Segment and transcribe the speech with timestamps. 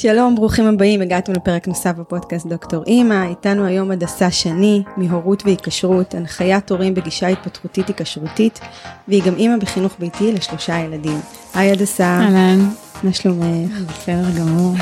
[0.00, 6.14] שלום, ברוכים הבאים, הגעתם לפרק נוסף בפודקאסט דוקטור אימא, איתנו היום הדסה שני, מהורות והיקשרות,
[6.14, 8.60] הנחיית הורים בגישה התפתחותית היקשרותית,
[9.08, 11.20] והיא גם אימא בחינוך ביתי לשלושה ילדים.
[11.54, 12.04] היי הדסה.
[12.04, 12.68] אהלן.
[13.02, 13.70] מה שלומך?
[13.88, 14.74] בסדר גמור.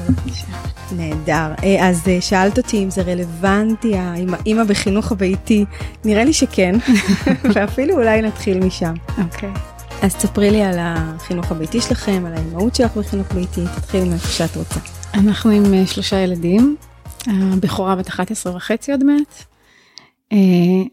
[0.96, 1.52] נהדר.
[1.64, 5.64] אה, אז אה, שאלת אותי אם זה רלוונטי, האימא בחינוך הביתי,
[6.04, 6.74] נראה לי שכן,
[7.54, 8.94] ואפילו אולי נתחיל משם.
[9.08, 9.50] אוקיי.
[9.54, 9.79] Okay.
[10.02, 14.56] אז תספרי לי על החינוך הביתי שלכם, על האימהות שלך בחינוך ביתי, תתחילי מאיפה שאת
[14.56, 14.80] רוצה.
[15.14, 16.76] אנחנו עם אה, שלושה ילדים,
[17.26, 19.44] הבכורה בת 11 וחצי עוד מעט,
[20.32, 20.38] אה,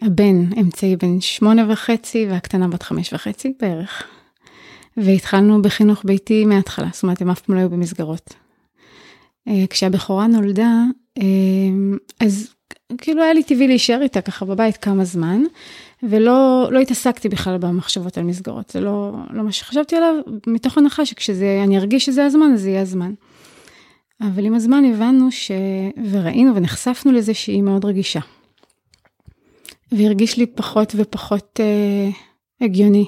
[0.01, 4.03] הבן אמצעי בן שמונה וחצי והקטנה בת חמש וחצי בערך.
[4.97, 8.33] והתחלנו בחינוך ביתי מההתחלה, זאת אומרת הם אף פעם לא היו במסגרות.
[9.47, 10.71] אה, כשהבכורה נולדה,
[12.19, 12.53] אז
[12.97, 15.41] כאילו היה לי טבעי להישאר איתה ככה בבית כמה זמן.
[16.03, 20.13] ולא לא התעסקתי בכלל במחשבות על מסגרות, זה לא, לא מה שחשבתי עליו,
[20.47, 23.13] מתוך הנחה שכשאני ארגיש שזה הזמן, אז זה יהיה הזמן.
[24.21, 25.51] אבל עם הזמן הבנו ש...
[26.11, 28.19] וראינו ונחשפנו לזה שהיא מאוד רגישה.
[29.91, 32.09] והרגיש לי פחות ופחות אה,
[32.61, 33.05] הגיוני.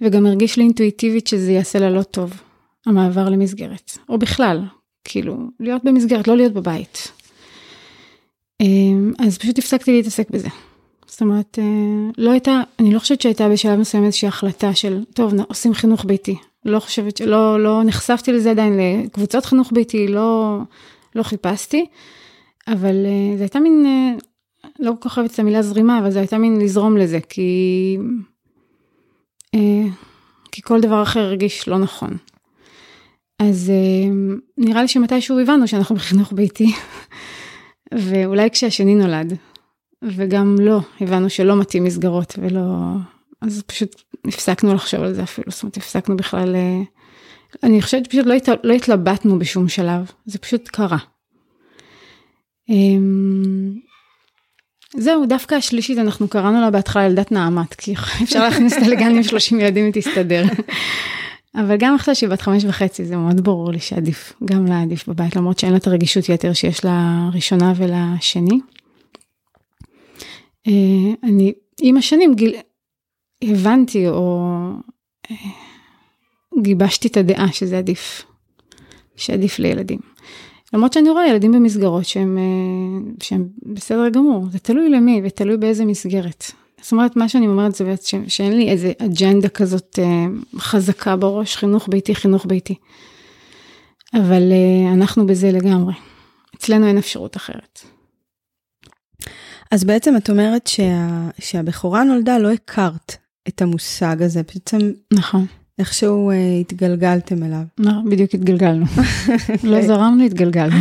[0.00, 2.42] וגם הרגיש לי אינטואיטיבית שזה יעשה לה לא טוב,
[2.86, 3.98] המעבר למסגרת.
[4.08, 4.64] או בכלל,
[5.04, 7.12] כאילו, להיות במסגרת, לא להיות בבית.
[8.60, 8.66] אה,
[9.18, 10.48] אז פשוט הפסקתי להתעסק בזה.
[11.06, 15.32] זאת אומרת, אה, לא הייתה, אני לא חושבת שהייתה בשלב מסוים איזושהי החלטה של, טוב,
[15.48, 16.36] עושים חינוך ביתי.
[16.64, 20.58] לא חושבת, שלא לא נחשפתי לזה עדיין לקבוצות חינוך ביתי, לא,
[21.14, 21.86] לא חיפשתי,
[22.68, 24.14] אבל אה, זו הייתה מין, אה,
[24.78, 27.98] לא כל כך אוהבת את המילה זרימה, אבל זו הייתה מין לזרום לזה, כי,
[30.52, 32.16] כי כל דבר אחר הרגיש לא נכון.
[33.38, 33.72] אז
[34.58, 36.72] נראה לי שמתישהו הבנו שאנחנו בחינוך ביתי,
[37.94, 39.36] ואולי כשהשני נולד,
[40.06, 42.62] וגם לא, הבנו שלא מתאים מסגרות ולא,
[43.40, 46.80] אז פשוט הפסקנו לחשוב על זה אפילו, זאת אומרת הפסקנו בכלל, אה,
[47.62, 50.98] אני חושבת שפשוט לא, הת, לא התלבטנו בשום שלב, זה פשוט קרה.
[52.68, 53.74] אמ,
[54.96, 59.22] זהו, דווקא השלישית, אנחנו קראנו לה בהתחלה ילדת נעמת, כי אפשר להכניס אותה לגן עם
[59.22, 60.44] 30 ילדים היא תסתדר.
[61.60, 65.08] אבל גם עכשיו שהיא בת חמש וחצי, זה מאוד ברור לי שעדיף, גם לה עדיף
[65.08, 68.60] בבית, למרות שאין לה את הרגישות יתר שיש לראשונה ולשני.
[70.66, 70.72] אה,
[71.22, 72.54] אני עם השנים גיל...
[73.44, 74.48] הבנתי או
[75.30, 75.36] אה,
[76.62, 78.24] גיבשתי את הדעה שזה עדיף,
[79.16, 79.98] שעדיף לילדים.
[80.72, 85.84] למרות שאני רואה ילדים במסגרות שהם, אה, שהם בסדר גמור, זה תלוי למי ותלוי באיזה
[85.84, 86.44] מסגרת.
[86.80, 89.98] זאת אומרת, מה שאני אומרת זה בעצם שאין לי איזה אג'נדה כזאת
[90.58, 92.74] חזקה בראש, חינוך ביתי, חינוך ביתי.
[94.14, 94.42] אבל
[94.92, 95.94] אנחנו בזה לגמרי.
[96.56, 97.84] אצלנו אין אפשרות אחרת.
[99.70, 103.16] אז בעצם את אומרת שה, שהבכורה נולדה, לא הכרת
[103.48, 104.78] את המושג הזה, בעצם...
[105.12, 105.46] נכון.
[105.78, 107.62] איכשהו uh, התגלגלתם אליו.
[107.78, 108.86] לא, בדיוק התגלגלנו.
[109.64, 110.76] לא זרמנו, התגלגלנו.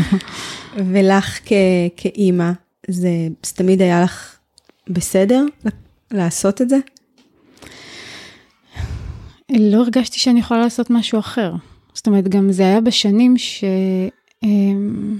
[0.75, 1.53] ולך כ,
[1.97, 2.51] כאימא,
[2.87, 3.09] זה,
[3.43, 4.35] זה תמיד היה לך
[4.89, 5.45] בסדר
[6.11, 6.77] לעשות את זה?
[9.51, 11.53] לא הרגשתי שאני יכולה לעשות משהו אחר.
[11.93, 13.63] זאת אומרת, גם זה היה בשנים ש...
[14.43, 15.17] אמ,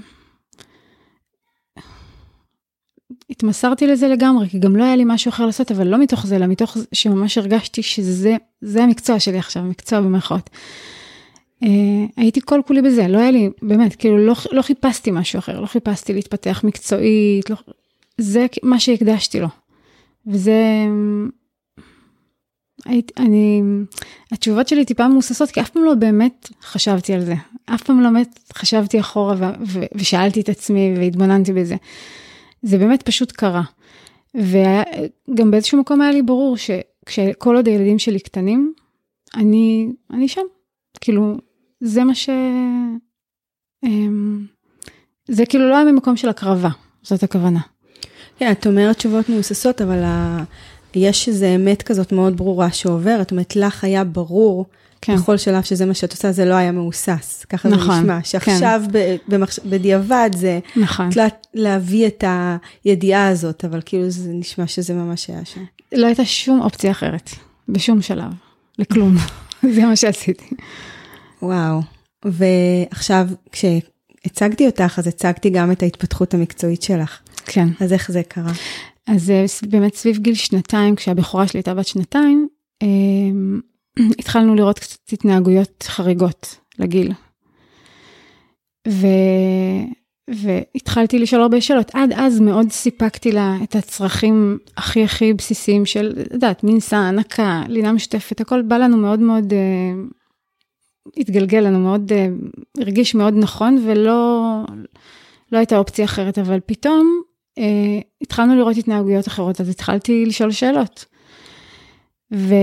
[3.35, 6.35] התמסרתי לזה לגמרי, כי גם לא היה לי משהו אחר לעשות, אבל לא מתוך זה,
[6.35, 10.49] אלא מתוך שממש הרגשתי שזה המקצוע שלי עכשיו, מקצוע במרכאות.
[11.63, 11.67] Uh,
[12.17, 15.65] הייתי כל כולי בזה, לא היה לי, באמת, כאילו לא, לא חיפשתי משהו אחר, לא
[15.65, 17.55] חיפשתי להתפתח מקצועית, לא,
[18.17, 19.47] זה מה שהקדשתי לו.
[20.27, 20.85] וזה,
[22.85, 23.61] היית, אני,
[24.31, 27.35] התשובות שלי טיפה מבוססות, כי אף פעם לא באמת חשבתי על זה.
[27.65, 31.75] אף פעם לא באמת חשבתי אחורה ו, ו, ושאלתי את עצמי והתבוננתי בזה.
[32.61, 33.63] זה באמת פשוט קרה.
[34.35, 36.57] וגם באיזשהו מקום היה לי ברור
[37.09, 38.73] שכל עוד הילדים שלי קטנים,
[39.35, 40.41] אני, אני שם.
[41.01, 41.37] כאילו,
[41.79, 42.29] זה מה ש...
[43.83, 44.45] אמ,
[45.27, 46.69] זה כאילו לא היה ממקום של הקרבה,
[47.01, 47.59] זאת הכוונה.
[48.37, 50.43] כן, את אומרת תשובות מבוססות, אבל ה...
[50.95, 54.65] יש איזו אמת כזאת מאוד ברורה שעוברת, זאת אומרת, לך היה ברור
[55.05, 55.15] כן.
[55.15, 58.81] בכל שלב שזה מה שאת עושה, זה לא היה מהוסס, ככה נכון, זה נשמע, שעכשיו
[58.93, 59.15] כן.
[59.27, 59.59] במחש...
[59.59, 61.09] בדיעבד זה נכון.
[61.15, 61.27] לה...
[61.53, 62.23] להביא את
[62.83, 65.61] הידיעה הזאת, אבל כאילו זה נשמע שזה ממש היה שם.
[65.91, 67.29] לא הייתה שום אופציה אחרת,
[67.69, 68.31] בשום שלב,
[68.79, 69.15] לכלום,
[69.75, 70.55] זה מה שעשיתי.
[71.41, 71.81] וואו,
[72.25, 77.19] ועכשיו כשהצגתי אותך, אז הצגתי גם את ההתפתחות המקצועית שלך.
[77.45, 77.67] כן.
[77.79, 78.51] אז איך זה קרה?
[79.07, 82.47] אז אה, באמת סביב גיל שנתיים, כשהבכורה שלי הייתה בת שנתיים,
[82.81, 83.59] אמ,
[84.19, 87.11] התחלנו לראות קצת התנהגויות חריגות לגיל.
[88.87, 89.07] ו...
[90.29, 91.91] והתחלתי לשאול הרבה שאלות.
[91.93, 97.63] עד אז מאוד סיפקתי לה את הצרכים הכי הכי בסיסיים של, את יודעת, מנסה, הנקה,
[97.67, 100.03] לינה משותפת, הכל בא לנו מאוד מאוד, אה,
[101.17, 102.11] התגלגל לנו מאוד,
[102.77, 104.41] הרגיש מאוד נכון ולא
[105.51, 107.21] לא הייתה אופציה אחרת, אבל פתאום
[107.57, 111.05] אה, התחלנו לראות התנהגויות אחרות, אז התחלתי לשאול שאלות.
[112.33, 112.55] ו...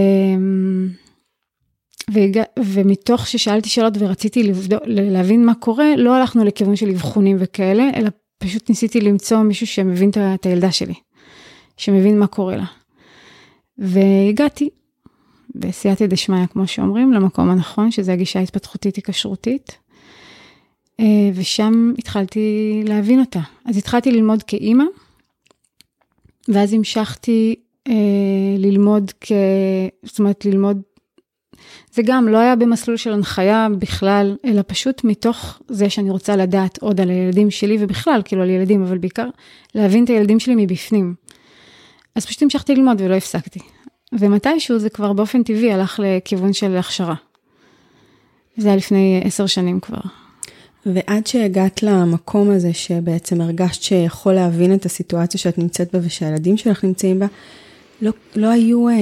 [2.10, 2.43] והגע...
[2.58, 8.08] ומתוך ששאלתי שאלות ורציתי לבדוק, להבין מה קורה, לא הלכנו לכיוון של אבחונים וכאלה, אלא
[8.38, 10.94] פשוט ניסיתי למצוא מישהו שמבין את הילדה שלי,
[11.76, 12.64] שמבין מה קורה לה.
[13.78, 14.69] והגעתי,
[15.54, 19.78] בסייעתא דשמיא, כמו שאומרים, למקום הנכון, שזה הגישה ההתפתחותית היקשרותית.
[21.00, 23.40] אה, ושם התחלתי להבין אותה.
[23.64, 24.84] אז התחלתי ללמוד כאימא,
[26.48, 27.55] ואז המשכתי
[27.88, 27.94] אה,
[28.58, 29.32] ללמוד כ...
[30.02, 30.82] זאת אומרת, ללמוד...
[31.94, 36.78] זה גם לא היה במסלול של הנחיה בכלל, אלא פשוט מתוך זה שאני רוצה לדעת
[36.78, 39.28] עוד על הילדים שלי, ובכלל, כאילו על ילדים, אבל בעיקר
[39.74, 41.14] להבין את הילדים שלי מבפנים.
[42.14, 43.60] אז פשוט המשכתי ללמוד ולא הפסקתי.
[44.12, 47.14] ומתישהו זה כבר באופן טבעי הלך לכיוון של הכשרה.
[48.56, 50.00] זה היה לפני עשר שנים כבר.
[50.86, 56.84] ועד שהגעת למקום הזה שבעצם הרגשת שיכול להבין את הסיטואציה שאת נמצאת בה ושהילדים שלך
[56.84, 57.26] נמצאים בה,
[58.02, 58.94] לא, לא היו אה,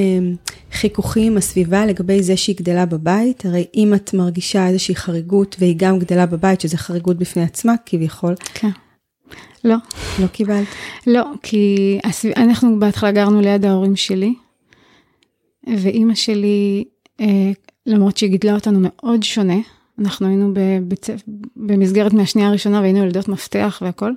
[0.72, 3.46] חיכוכים עם הסביבה לגבי זה שהיא גדלה בבית?
[3.46, 8.34] הרי אם את מרגישה איזושהי חריגות והיא גם גדלה בבית, שזה חריגות בפני עצמה כביכול.
[8.55, 8.70] כן.
[9.64, 9.76] לא.
[10.20, 10.67] לא קיבלת?
[11.06, 12.32] לא, כי הסביב...
[12.37, 14.34] אנחנו בהתחלה גרנו ליד ההורים שלי,
[15.67, 16.84] ואימא שלי,
[17.20, 17.50] אה,
[17.87, 19.58] למרות שהיא גידלה אותנו מאוד שונה,
[19.99, 21.06] אנחנו היינו בבית,
[21.56, 24.12] במסגרת מהשנייה הראשונה והיינו ילדות מפתח והכל.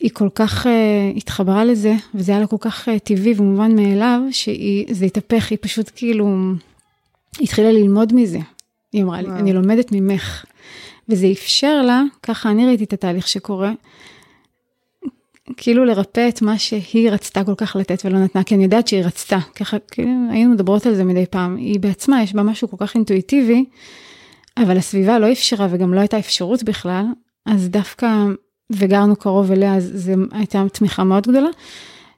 [0.00, 0.68] היא כל כך uh,
[1.16, 5.90] התחברה לזה, וזה היה לה כל כך uh, טבעי ומובן מאליו, שזה התהפך, היא פשוט
[5.96, 6.36] כאילו
[7.40, 8.38] התחילה ללמוד מזה.
[8.92, 10.44] היא אמרה לי, אני לומדת ממך.
[11.08, 13.72] וזה אפשר לה, ככה אני ראיתי את התהליך שקורה,
[15.56, 19.04] כאילו לרפא את מה שהיא רצתה כל כך לתת ולא נתנה, כי אני יודעת שהיא
[19.04, 22.76] רצתה, ככה כאילו היינו מדברות על זה מדי פעם, היא בעצמה, יש בה משהו כל
[22.80, 23.64] כך אינטואיטיבי,
[24.56, 27.04] אבל הסביבה לא אפשרה וגם לא הייתה אפשרות בכלל,
[27.46, 28.24] אז דווקא,
[28.72, 31.48] וגרנו קרוב אליה, אז זו הייתה תמיכה מאוד גדולה.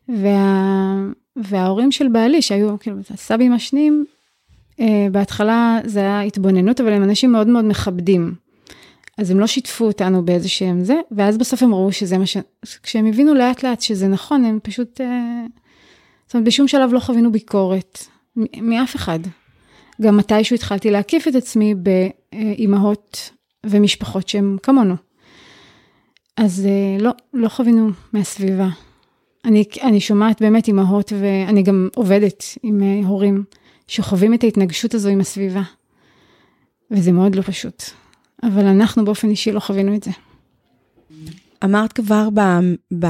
[0.09, 0.97] וה,
[1.37, 4.05] וההורים של בעלי, שהיו כאילו הסבים השניים,
[4.81, 8.35] אה, בהתחלה זה היה התבוננות, אבל הם אנשים מאוד מאוד מכבדים.
[9.19, 12.37] אז הם לא שיתפו אותנו באיזה שהם זה, ואז בסוף הם ראו שזה מה ש...
[12.83, 15.01] כשהם הבינו לאט לאט שזה נכון, הם פשוט...
[15.01, 15.45] אה,
[16.27, 17.99] זאת אומרת, בשום שלב לא חווינו ביקורת,
[18.61, 19.19] מאף אחד.
[20.03, 23.31] גם מתישהו התחלתי להקיף את עצמי באימהות
[23.67, 24.95] ומשפחות שהן כמונו.
[26.37, 28.69] אז אה, לא, לא חווינו מהסביבה.
[29.45, 33.45] אני, אני שומעת באמת אימהות ואני גם עובדת עם אה, הורים
[33.89, 35.63] שחווים את ההתנגשות הזו עם הסביבה.
[36.91, 37.83] וזה מאוד לא פשוט.
[38.43, 40.11] אבל אנחנו באופן אישי לא חווינו את זה.
[41.65, 42.41] אמרת כבר ב,
[42.99, 43.07] ב,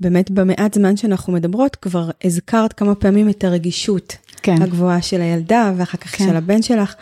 [0.00, 4.62] באמת במעט זמן שאנחנו מדברות, כבר הזכרת כמה פעמים את הרגישות כן.
[4.62, 6.26] הגבוהה של הילדה, ואחר כך כן.
[6.28, 6.94] של הבן שלך.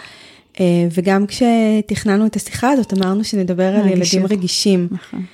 [0.60, 4.88] אה, וגם כשתכננו את השיחה הזאת, אמרנו שנדבר על ילדים רגישים.
[4.90, 5.24] נכון.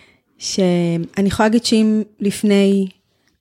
[0.40, 2.86] שאני יכולה להגיד שאם לפני,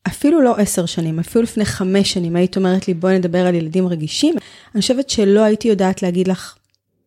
[0.08, 3.88] אפילו לא עשר שנים, אפילו לפני חמש שנים, היית אומרת לי, בואי נדבר על ילדים
[3.88, 4.36] רגישים,
[4.76, 6.56] אני חושבת שלא הייתי יודעת להגיד לך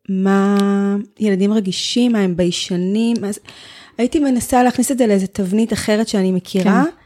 [0.08, 0.56] מה
[1.20, 3.38] ילדים רגישים, מה הם ביישנים, אז
[3.98, 6.84] הייתי מנסה להכניס את זה לאיזה תבנית אחרת שאני מכירה.
[6.84, 7.01] כן.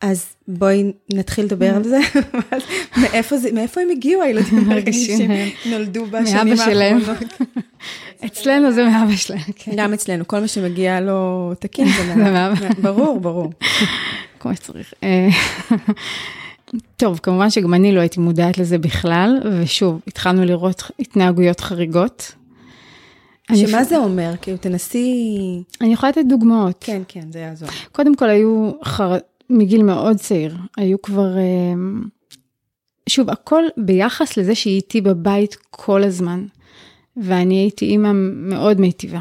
[0.00, 1.98] אז בואי נתחיל לדבר על זה.
[3.02, 5.30] מאיפה, זה, מאיפה הם הגיעו הילדים הרגישים
[5.66, 7.18] נולדו בשנים האחרונות?
[8.26, 9.40] אצלנו זה מאבא שלהם.
[9.56, 9.72] כן.
[9.76, 12.68] גם אצלנו, כל מה שמגיע לא תקין זה מאבא.
[12.82, 13.52] ברור, ברור.
[14.40, 14.94] כמו שצריך.
[15.02, 15.28] אה,
[16.96, 22.32] טוב, כמובן שגם אני לא הייתי מודעת לזה בכלל, ושוב, התחלנו לראות התנהגויות חריגות.
[23.54, 24.32] שמה זה אומר?
[24.42, 25.28] כאילו, תנסי...
[25.80, 26.76] אני יכולה לתת דוגמאות.
[26.80, 27.68] כן, כן, זה יעזור.
[27.92, 29.16] קודם כל, היו חר...
[29.50, 31.74] מגיל מאוד צעיר, היו כבר, אה,
[33.08, 36.46] שוב, הכל ביחס לזה שהיא איתי בבית כל הזמן,
[37.16, 39.20] ואני הייתי אימא מאוד מיטיבה.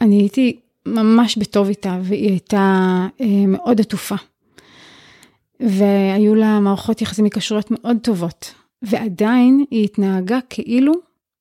[0.00, 4.14] אני הייתי ממש בטוב איתה, והיא הייתה אה, מאוד עטופה.
[5.60, 10.92] והיו לה מערכות יחסים מקשרויות מאוד טובות, ועדיין היא התנהגה כאילו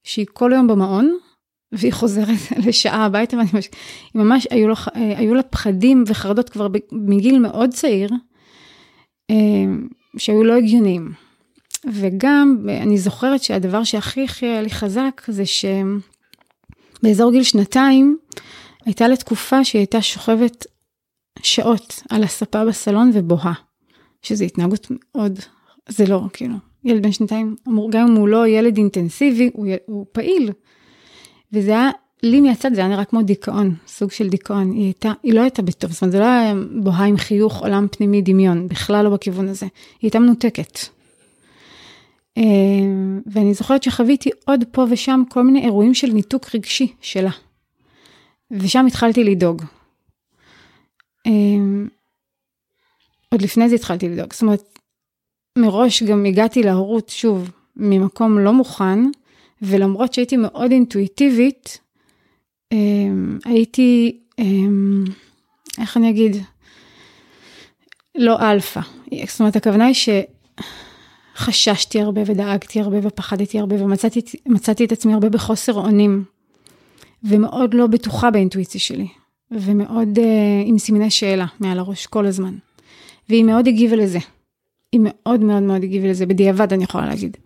[0.04, 1.18] שהיא כל היום במעון,
[1.72, 3.70] והיא חוזרת לשעה הביתה, ואני ממש,
[4.14, 8.10] היא ממש, היו, לו, היו לה פחדים וחרדות כבר מגיל מאוד צעיר,
[9.32, 9.36] אה,
[10.18, 11.12] שהיו לא הגיוניים.
[11.94, 18.18] וגם, אני זוכרת שהדבר שהכי הכי היה לי חזק, זה שבאזור גיל שנתיים,
[18.86, 20.66] הייתה לה תקופה שהיא הייתה שוכבת
[21.42, 23.54] שעות על הספה בסלון ובוהה,
[24.22, 25.40] שזו התנהגות מאוד,
[25.90, 27.56] זה לא, כאילו, ילד בן שנתיים,
[27.90, 30.52] גם אם הוא לא ילד אינטנסיבי, הוא, הוא פעיל.
[31.54, 31.90] וזה היה,
[32.24, 34.72] לי מהצד זה היה נראה כמו דיכאון, סוג של דיכאון.
[34.72, 37.88] היא הייתה, היא לא הייתה בטוב, זאת אומרת, זה לא היה בוהה עם חיוך, עולם
[37.92, 39.66] פנימי, דמיון, בכלל לא בכיוון הזה.
[39.66, 40.80] היא הייתה מנותקת.
[43.25, 47.32] ואני זוכרת שחוויתי עוד פה ושם כל מיני אירועים של ניתוק רגשי שלה.
[48.52, 49.64] ושם התחלתי לדאוג.
[53.30, 54.80] עוד לפני זה התחלתי לדאוג, זאת אומרת,
[55.58, 59.00] מראש גם הגעתי להורות, שוב, ממקום לא מוכן,
[59.62, 61.80] ולמרות שהייתי מאוד אינטואיטיבית,
[63.46, 64.18] הייתי,
[65.78, 66.36] איך אני אגיד,
[68.16, 68.82] לא אלפא.
[69.28, 69.96] זאת אומרת, הכוונה היא
[71.36, 73.76] שחששתי הרבה ודאגתי הרבה ופחדתי הרבה
[74.46, 76.24] ומצאתי את עצמי הרבה בחוסר אונים.
[77.24, 79.08] ומאוד לא בטוחה באינטואיציה שלי.
[79.52, 80.22] ומאוד uh,
[80.66, 82.56] עם סימני שאלה מעל הראש כל הזמן.
[83.30, 84.20] והיא מאוד הגיבה לזה.
[84.92, 87.38] היא מאוד מאוד מאוד הגיבה לזה, בדיעבד אני יכולה להגיד.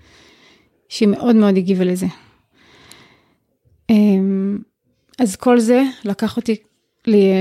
[0.90, 2.06] שהיא מאוד הגיבה לזה.
[3.92, 3.96] Um,
[5.20, 6.56] אז כל זה לקח אותי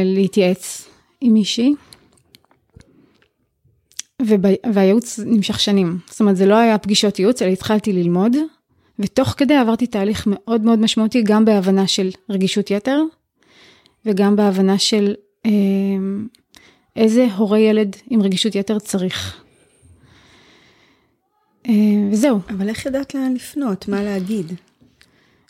[0.05, 0.89] להתייעץ
[1.21, 1.75] עם מישהי.
[4.75, 5.99] והייעוץ נמשך שנים.
[6.11, 8.37] זאת אומרת, זה לא היה פגישות ייעוץ, אלא התחלתי ללמוד,
[8.99, 13.03] ותוך כדי עברתי תהליך מאוד מאוד משמעותי, גם בהבנה של רגישות יתר,
[14.07, 15.15] וגם בהבנה של
[15.47, 15.51] אה,
[16.97, 19.45] איזה הורה ילד עם רגישות יתר צריך.
[21.69, 21.75] אה,
[22.13, 22.39] וזהו.
[22.51, 23.89] אבל איך ידעת לאן לפנות?
[23.89, 24.53] מה להגיד?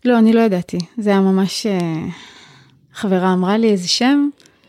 [0.05, 0.79] לא, אני לא ידעתי.
[0.99, 1.67] זה היה ממש...
[1.67, 2.07] אה,
[2.99, 4.29] חברה אמרה לי איזה שם,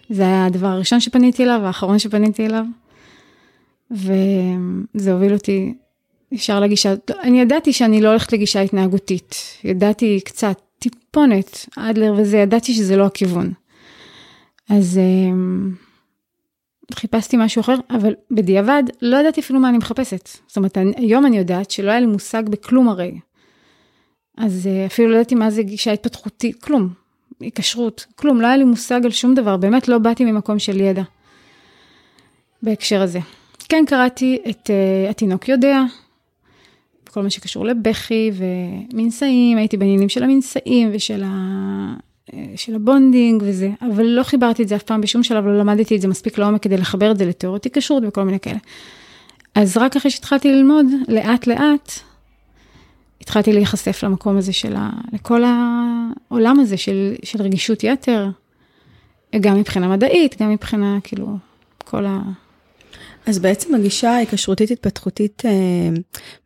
[0.09, 2.65] זה היה הדבר הראשון שפניתי אליו, האחרון שפניתי אליו.
[3.91, 5.73] וזה הוביל אותי
[6.31, 12.73] ישר לגישה, אני ידעתי שאני לא הולכת לגישה התנהגותית, ידעתי קצת, טיפונת, אדלר וזה, ידעתי
[12.73, 13.53] שזה לא הכיוון.
[14.69, 15.88] אז um,
[16.93, 20.29] חיפשתי משהו אחר, אבל בדיעבד לא ידעתי אפילו מה אני מחפשת.
[20.47, 23.19] זאת אומרת, היום אני יודעת שלא היה לי מושג בכלום הרי.
[24.37, 26.89] אז uh, אפילו לא ידעתי מה זה גישה התפתחותית, כלום.
[27.39, 31.03] היקשרות, כלום, לא היה לי מושג על שום דבר, באמת לא באתי ממקום של ידע.
[32.63, 33.19] בהקשר הזה.
[33.69, 35.81] כן קראתי את אה, התינוק יודע,
[37.11, 42.08] כל מה שקשור לבכי ומנשאים, הייתי בעניינים של המנשאים ושל ה...
[42.55, 45.95] של ה bonding וזה, אבל לא חיברתי את זה אף פעם בשום שלב, לא למדתי
[45.95, 48.59] את זה מספיק לעומק כדי לחבר את זה לתיאוריות היקשרות וכל מיני כאלה.
[49.55, 51.91] אז רק אחרי שהתחלתי ללמוד, לאט לאט,
[53.21, 54.89] התחלתי להיחשף למקום הזה של ה...
[55.13, 58.29] לכל העולם הזה של, של רגישות יתר,
[59.39, 61.27] גם מבחינה מדעית, גם מבחינה, כאילו,
[61.77, 62.21] כל ה...
[63.25, 65.51] אז בעצם הגישה ההיקשרותית התפתחותית אה,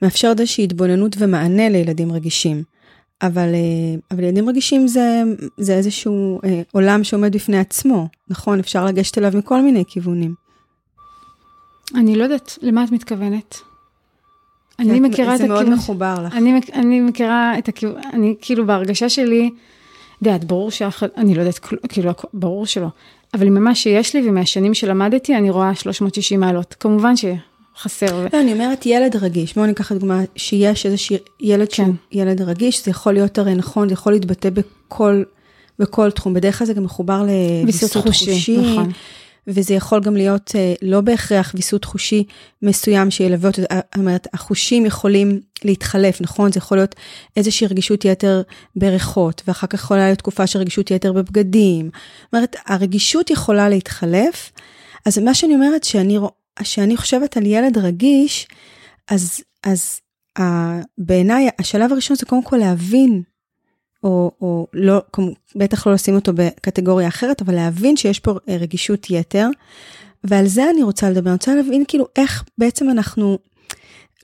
[0.01, 2.63] מאפשרת איזושהי התבוננות ומענה לילדים רגישים.
[3.21, 5.23] אבל, אה, אבל ילדים רגישים זה,
[5.57, 8.59] זה איזשהו אה, עולם שעומד בפני עצמו, נכון?
[8.59, 10.33] אפשר לגשת אליו מכל מיני כיוונים.
[11.95, 13.57] אני לא יודעת למה את מתכוונת.
[14.79, 15.57] אני מכירה את הכיוון...
[15.57, 16.35] זה מאוד מחובר לך.
[16.35, 19.49] אני, אני מכירה את הכיוון, אני כאילו בהרגשה שלי,
[20.17, 22.87] את יודעת, ברור שאף אני לא יודעת, כאילו, ברור שלא.
[23.33, 26.75] אבל ממה שיש לי ומהשנים שלמדתי, אני רואה 360 מעלות.
[26.79, 27.15] כמובן
[27.77, 28.27] שחסר.
[28.33, 29.55] לא, אני אומרת ילד רגיש.
[29.55, 31.73] בואו ניקח דוגמה, שיש איזשהו ילד כן.
[31.75, 35.23] שהוא ילד רגיש, זה יכול להיות הרי נכון, זה יכול להתבטא בכל,
[35.79, 36.33] בכל תחום.
[36.33, 38.33] בדרך כלל זה גם מחובר לוויסות חושי.
[38.33, 38.57] חושי.
[38.57, 38.91] נכון.
[39.47, 42.23] וזה יכול גם להיות אה, לא בהכרח ויסות חושי
[42.61, 46.51] מסוים שילווה אותו, זאת אומרת, החושים יכולים להתחלף, נכון?
[46.51, 46.95] זה יכול להיות
[47.37, 48.41] איזושהי רגישות יתר
[48.75, 51.85] בריחות, ואחר כך יכולה להיות תקופה של רגישות יתר בבגדים.
[51.85, 54.51] זאת אומרת, הרגישות יכולה להתחלף.
[55.05, 56.19] אז מה שאני אומרת, שאני,
[56.61, 58.47] שאני חושבת על ילד רגיש,
[59.07, 59.99] אז, אז
[60.97, 63.23] בעיניי השלב הראשון זה קודם כל להבין
[64.03, 65.01] או, או לא,
[65.55, 69.47] בטח לא לשים אותו בקטגוריה אחרת, אבל להבין שיש פה אה, רגישות יתר.
[70.23, 73.37] ועל זה אני רוצה לדבר, אני רוצה להבין כאילו איך בעצם אנחנו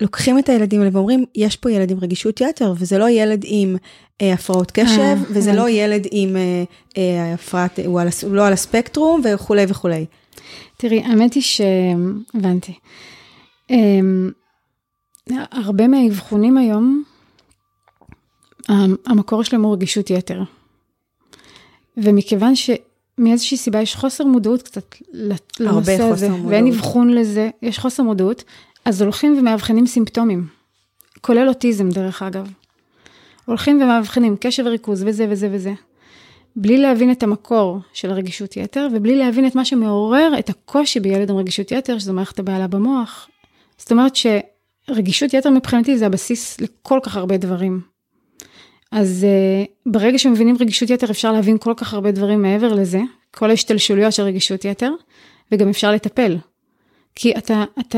[0.02, 3.76] לוקחים את הילדים האלה ואומרים, יש פה ילד עם רגישות יתר, וזה לא ילד עם
[4.22, 6.64] אה, הפרעות קשב, אה, וזה לא ילד עם אה,
[6.98, 10.06] אה, הפרעת, הוא, על, הוא לא על הספקטרום וכולי וכולי.
[10.82, 12.74] תראי, האמת היא שהבנתי.
[13.72, 13.78] אה,
[15.52, 17.04] הרבה מהאבחונים היום,
[19.06, 20.44] המקור שלהם הוא רגישות יתר.
[21.98, 24.96] ומכיוון שמאיזושהי סיבה יש חוסר מודעות קצת
[25.60, 26.52] לנושא הזה, מודעות.
[26.52, 28.44] ואין אבחון לזה, יש חוסר מודעות,
[28.86, 30.48] אז הולכים ומאבחנים סימפטומים,
[31.22, 32.52] כולל אוטיזם דרך אגב.
[33.46, 35.74] הולכים ומאבחנים קשב וריכוז וזה וזה וזה,
[36.62, 41.30] בלי להבין את המקור של הרגישות יתר, ובלי להבין את מה שמעורר את הקושי בילד
[41.30, 43.30] עם רגישות יתר, שזו מערכת הבעלה במוח.
[43.78, 47.82] זאת אומרת שרגישות יתר מבחינתי זה הבסיס לכל כך הרבה דברים.
[48.92, 53.00] אז uh, ברגע שמבינים רגישות יתר אפשר להבין כל כך הרבה דברים מעבר לזה,
[53.32, 54.92] כל ההשתלשלויות של רגישות יתר,
[55.52, 56.38] וגם אפשר לטפל.
[57.16, 57.96] כי אתה, אתה, את,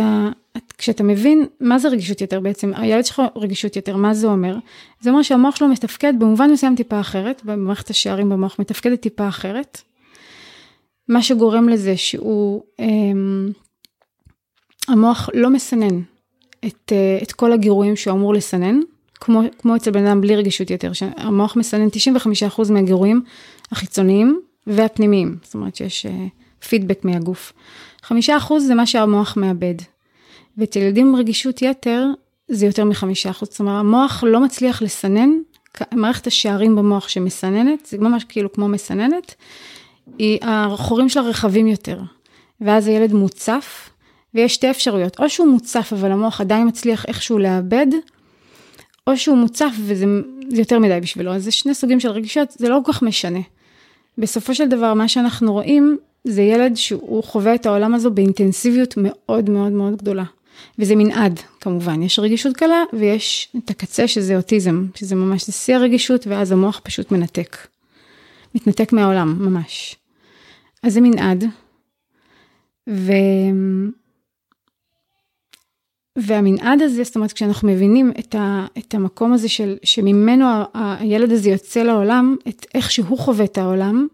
[0.81, 4.55] כשאתה מבין מה זה רגישות יתר בעצם, הילד שלך רגישות יתר, מה זה אומר?
[5.01, 9.81] זה אומר שהמוח שלו מתפקד במובן מסוים טיפה אחרת, במערכת השערים במוח מתפקדת טיפה אחרת.
[11.07, 13.51] מה שגורם לזה שהוא, אמ,
[14.87, 16.01] המוח לא מסנן
[16.65, 18.79] את, אה, את כל הגירויים שהוא אמור לסנן,
[19.15, 23.21] כמו, כמו אצל בן אדם בלי רגישות יתר, שהמוח מסנן 95% מהגירויים
[23.71, 26.05] החיצוניים והפנימיים, זאת אומרת שיש
[26.69, 27.53] פידבק מהגוף.
[28.03, 28.13] 5%
[28.59, 29.75] זה מה שהמוח מאבד.
[30.57, 32.07] ואצל ילדים עם רגישות יתר
[32.47, 35.29] זה יותר מחמישה אחוז, זאת אומרת המוח לא מצליח לסנן,
[35.93, 39.35] מערכת השערים במוח שמסננת, זה ממש כאילו כמו מסננת,
[40.17, 41.99] היא, החורים שלה רחבים יותר,
[42.61, 43.89] ואז הילד מוצף,
[44.33, 47.87] ויש שתי אפשרויות, או שהוא מוצף אבל המוח עדיין מצליח איכשהו לאבד,
[49.07, 50.05] או שהוא מוצף וזה
[50.51, 53.39] יותר מדי בשבילו, אז זה שני סוגים של רגישות, זה לא כל כך משנה.
[54.17, 59.49] בסופו של דבר מה שאנחנו רואים זה ילד שהוא חווה את העולם הזו באינטנסיביות מאוד
[59.49, 60.23] מאוד מאוד גדולה.
[60.79, 65.75] וזה מנעד כמובן, יש רגישות קלה ויש את הקצה שזה אוטיזם, שזה ממש זה שיא
[65.75, 67.57] הרגישות ואז המוח פשוט מנתק.
[68.55, 69.95] מתנתק מהעולם, ממש.
[70.83, 71.45] אז זה מנעד.
[72.89, 73.11] ו...
[76.15, 80.65] והמנעד הזה, זאת אומרת, כשאנחנו מבינים את, ה, את המקום הזה של, שממנו ה,
[80.99, 84.07] הילד הזה יוצא לעולם, את איך שהוא חווה את העולם,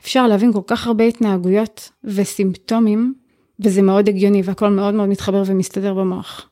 [0.00, 3.14] אפשר להבין כל כך הרבה התנהגויות וסימפטומים
[3.60, 6.48] וזה מאוד הגיוני והכל מאוד מאוד מתחבר ומסתדר במוח.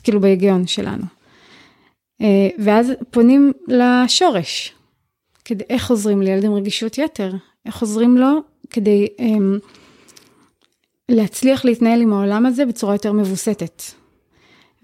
[0.00, 1.04] כאילו בהיגיון שלנו.
[2.20, 4.74] אה, ואז פונים לשורש,
[5.44, 7.32] כדי איך עוזרים לילד עם רגישות יתר,
[7.66, 8.40] איך עוזרים לו
[8.70, 9.22] כדי um,
[11.08, 13.82] להצליח להתנהל עם העולם הזה בצורה יותר מבוסתת.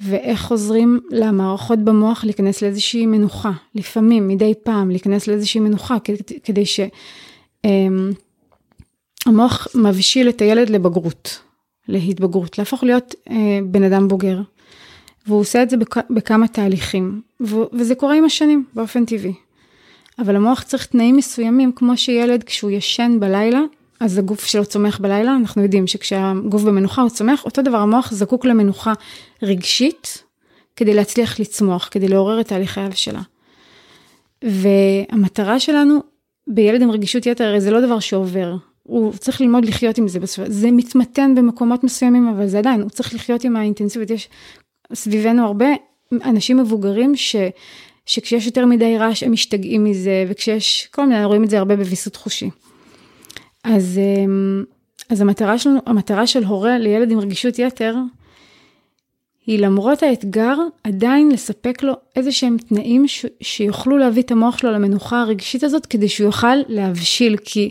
[0.00, 6.66] ואיך עוזרים למערכות במוח להיכנס לאיזושהי מנוחה, לפעמים, מדי פעם, להיכנס לאיזושהי מנוחה, כדי, כדי
[6.66, 6.80] ש...
[7.66, 8.25] Um,
[9.26, 11.40] המוח מבשיל את הילד לבגרות,
[11.88, 14.40] להתבגרות, להפוך להיות אה, בן אדם בוגר.
[15.26, 19.34] והוא עושה את זה בכ, בכמה תהליכים, ו, וזה קורה עם השנים באופן טבעי.
[20.18, 23.60] אבל המוח צריך תנאים מסוימים, כמו שילד כשהוא ישן בלילה,
[24.00, 28.44] אז הגוף שלו צומח בלילה, אנחנו יודעים שכשהגוף במנוחה הוא צומח, אותו דבר המוח זקוק
[28.44, 28.92] למנוחה
[29.42, 30.22] רגשית,
[30.76, 33.22] כדי להצליח לצמוח, כדי לעורר את תהליכי ההבשלה.
[34.44, 36.00] והמטרה שלנו
[36.46, 38.56] בילד עם רגישות יתר, הרי זה לא דבר שעובר,
[38.86, 42.90] הוא צריך ללמוד לחיות עם זה בסופו, זה מתמתן במקומות מסוימים, אבל זה עדיין, הוא
[42.90, 44.28] צריך לחיות עם האינטנסיביות, יש
[44.94, 45.66] סביבנו הרבה
[46.12, 47.36] אנשים מבוגרים ש,
[48.06, 52.16] שכשיש יותר מדי רעש הם משתגעים מזה, וכשיש כל מיני, רואים את זה הרבה בוויסות
[52.16, 52.50] חושי.
[53.64, 54.64] אז, אמ,
[55.08, 57.94] אז המטרה שלנו, המטרה של הורה לילד עם רגישות יתר,
[59.46, 64.72] היא למרות האתגר, עדיין לספק לו איזה שהם תנאים ש, שיוכלו להביא את המוח שלו
[64.72, 67.70] למנוחה הרגשית הזאת, כדי שהוא יוכל להבשיל, כי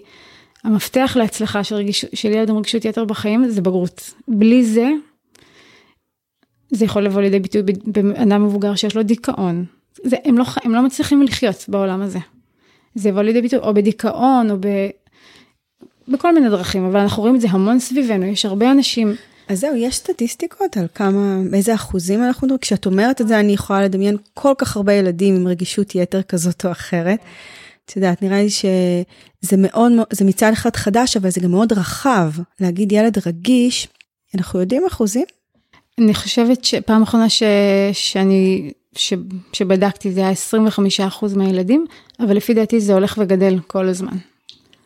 [0.66, 4.14] המפתח להצלחה של, רגיש, של ילד עם רגישות יתר בחיים זה בגרות.
[4.28, 4.90] בלי זה,
[6.72, 9.66] זה יכול לבוא לידי ביטוי באדם מבוגר שיש לו דיכאון.
[10.04, 12.20] זה, הם, לא, הם לא מצליחים לחיות בעולם הזה.
[12.96, 14.68] זה יבוא לידי ביטוי או בדיכאון או ב,
[16.08, 19.16] בכל מיני דרכים, אבל אנחנו רואים את זה המון סביבנו, יש הרבה אנשים.
[19.48, 22.60] אז זהו, יש סטטיסטיקות על כמה, באיזה אחוזים אנחנו מדברים?
[22.60, 26.66] כשאת אומרת את זה, אני יכולה לדמיין כל כך הרבה ילדים עם רגישות יתר כזאת
[26.66, 27.20] או אחרת.
[27.86, 32.32] את יודעת, נראה לי שזה מאוד, זה מצד אחד חדש, אבל זה גם מאוד רחב.
[32.60, 33.88] להגיד ילד רגיש,
[34.36, 35.26] אנחנו יודעים אחוזים?
[36.00, 37.44] אני חושבת שפעם אחרונה ש...
[37.94, 39.14] שאני, ש...
[39.54, 40.32] שבדקתי זה היה
[41.22, 41.86] 25% מהילדים,
[42.20, 44.18] אבל לפי דעתי זה הולך וגדל כל הזמן.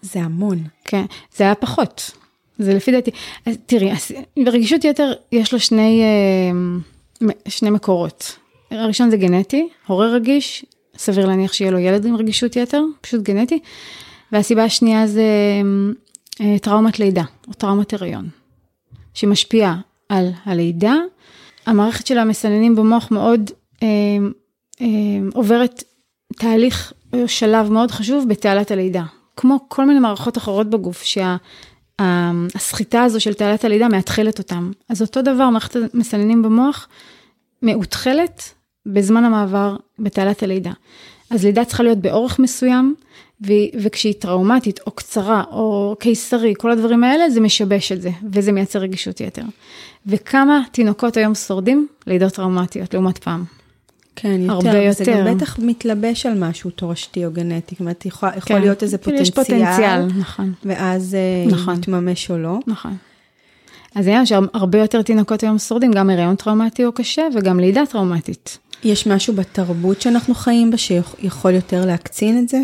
[0.02, 0.64] זה המון.
[0.86, 2.12] כן, זה היה פחות.
[2.60, 3.12] זה לפי דעתי.
[3.46, 3.92] אז תראי,
[4.46, 8.38] ברגישות יתר יש לו שני, אה, שני מקורות.
[8.72, 10.66] הראשון זה גנטי, הורה רגיש,
[11.00, 13.60] סביר להניח שיהיה לו ילד עם רגישות יתר, פשוט גנטי.
[14.32, 15.24] והסיבה השנייה זה
[16.42, 18.30] אה, טראומת לידה, או טראומת הריון,
[19.14, 20.96] שמשפיעה על הלידה.
[21.66, 23.52] המערכת של המסננים במוח מאוד
[23.84, 23.88] אה,
[24.82, 24.88] אה,
[25.34, 25.84] עוברת
[26.36, 29.04] תהליך או שלב מאוד חשוב בתעלת הלידה.
[29.36, 31.04] כמו כל מיני מערכות אחרות בגוף,
[32.00, 34.72] שהסחיטה הזו של תעלת הלידה מאתחלת אותם.
[34.90, 36.88] אז אותו דבר, מערכת המסננים במוח
[37.62, 38.54] מאותחלת
[38.94, 40.72] בזמן המעבר בתעלת הלידה.
[41.30, 42.96] אז לידה צריכה להיות באורך מסוים,
[43.48, 48.52] ו- וכשהיא טראומטית או קצרה או קיסרי, כל הדברים האלה, זה משבש את זה, וזה
[48.52, 49.44] מייצר רגישות יתר.
[50.06, 53.44] וכמה תינוקות היום שורדים לידות טראומטיות לעומת פעם.
[54.16, 55.04] כן, יותר, הרבה יותר.
[55.04, 58.84] זה גם בטח מתלבש על משהו תורשתי או גנטי, זאת אומרת, יכול, יכול כן, להיות
[58.84, 59.22] איזה פוטנציאל.
[59.22, 60.54] יש פוטנציאל, נכון.
[60.66, 61.76] ואז אה, נכון.
[61.76, 62.60] מתממש או לא.
[62.68, 62.98] נכון.
[63.96, 68.58] אז יש הרבה יותר תינוקות היום שורדים, גם הריון טראומטי או קשה וגם לידה טראומטית.
[68.84, 72.58] יש משהו בתרבות שאנחנו חיים בה שיכול יותר להקצין את זה?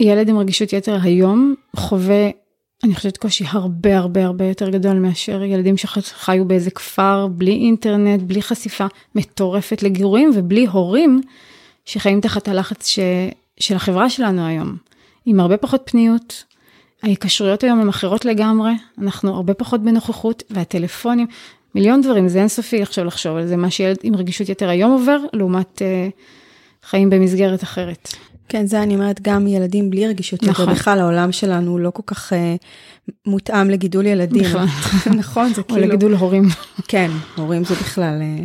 [0.00, 2.30] ילד עם רגישות יתר היום חווה,
[2.84, 8.22] אני חושבת קושי הרבה הרבה הרבה יותר גדול מאשר ילדים שחיו באיזה כפר בלי אינטרנט,
[8.22, 11.20] בלי חשיפה מטורפת לגירויים ובלי הורים
[11.84, 12.98] שחיים תחת הלחץ ש...
[13.60, 14.76] של החברה שלנו היום.
[15.26, 16.44] עם הרבה פחות פניות,
[17.02, 21.26] ההיקשרויות היום הן אחרות לגמרי, אנחנו הרבה פחות בנוכחות והטלפונים,
[21.74, 25.18] מיליון דברים, זה אינסופי עכשיו לחשוב על זה, מה שילד עם רגישות יתר היום עובר,
[25.32, 26.08] לעומת אה,
[26.82, 28.08] חיים במסגרת אחרת.
[28.48, 30.64] כן, זה אני אומרת, גם ילדים בלי רגישות נכון.
[30.64, 32.56] יותר, בכלל העולם שלנו לא כל כך אה,
[33.26, 34.44] מותאם לגידול ילדים.
[34.44, 34.66] נכון,
[35.20, 35.80] נכון, זה כאילו...
[35.80, 36.44] או לגידול הורים.
[36.88, 38.44] כן, הורים זה בכלל אה,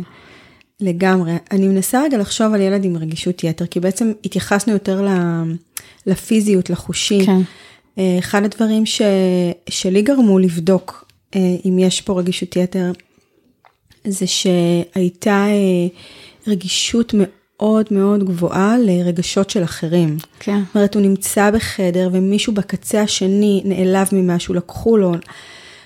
[0.80, 1.32] לגמרי.
[1.50, 5.06] אני מנסה רגע לחשוב על ילד עם רגישות יתר, כי בעצם התייחסנו יותר
[6.06, 7.26] לפיזיות, לחושי.
[7.26, 7.40] כן.
[7.98, 9.02] אה, אחד הדברים ש,
[9.68, 11.04] שלי גרמו לבדוק
[11.36, 12.92] אה, אם יש פה רגישות יתר,
[14.04, 15.88] זה שהייתה אה,
[16.46, 20.16] רגישות מאוד מאוד גבוהה לרגשות של אחרים.
[20.38, 20.60] כן.
[20.66, 25.12] זאת אומרת, הוא נמצא בחדר ומישהו בקצה השני נעלב ממשהו, לקחו לו,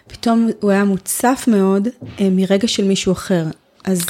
[0.06, 1.88] פתאום הוא היה מוצף מאוד
[2.20, 3.44] מרגע של מישהו אחר.
[3.84, 4.02] אז...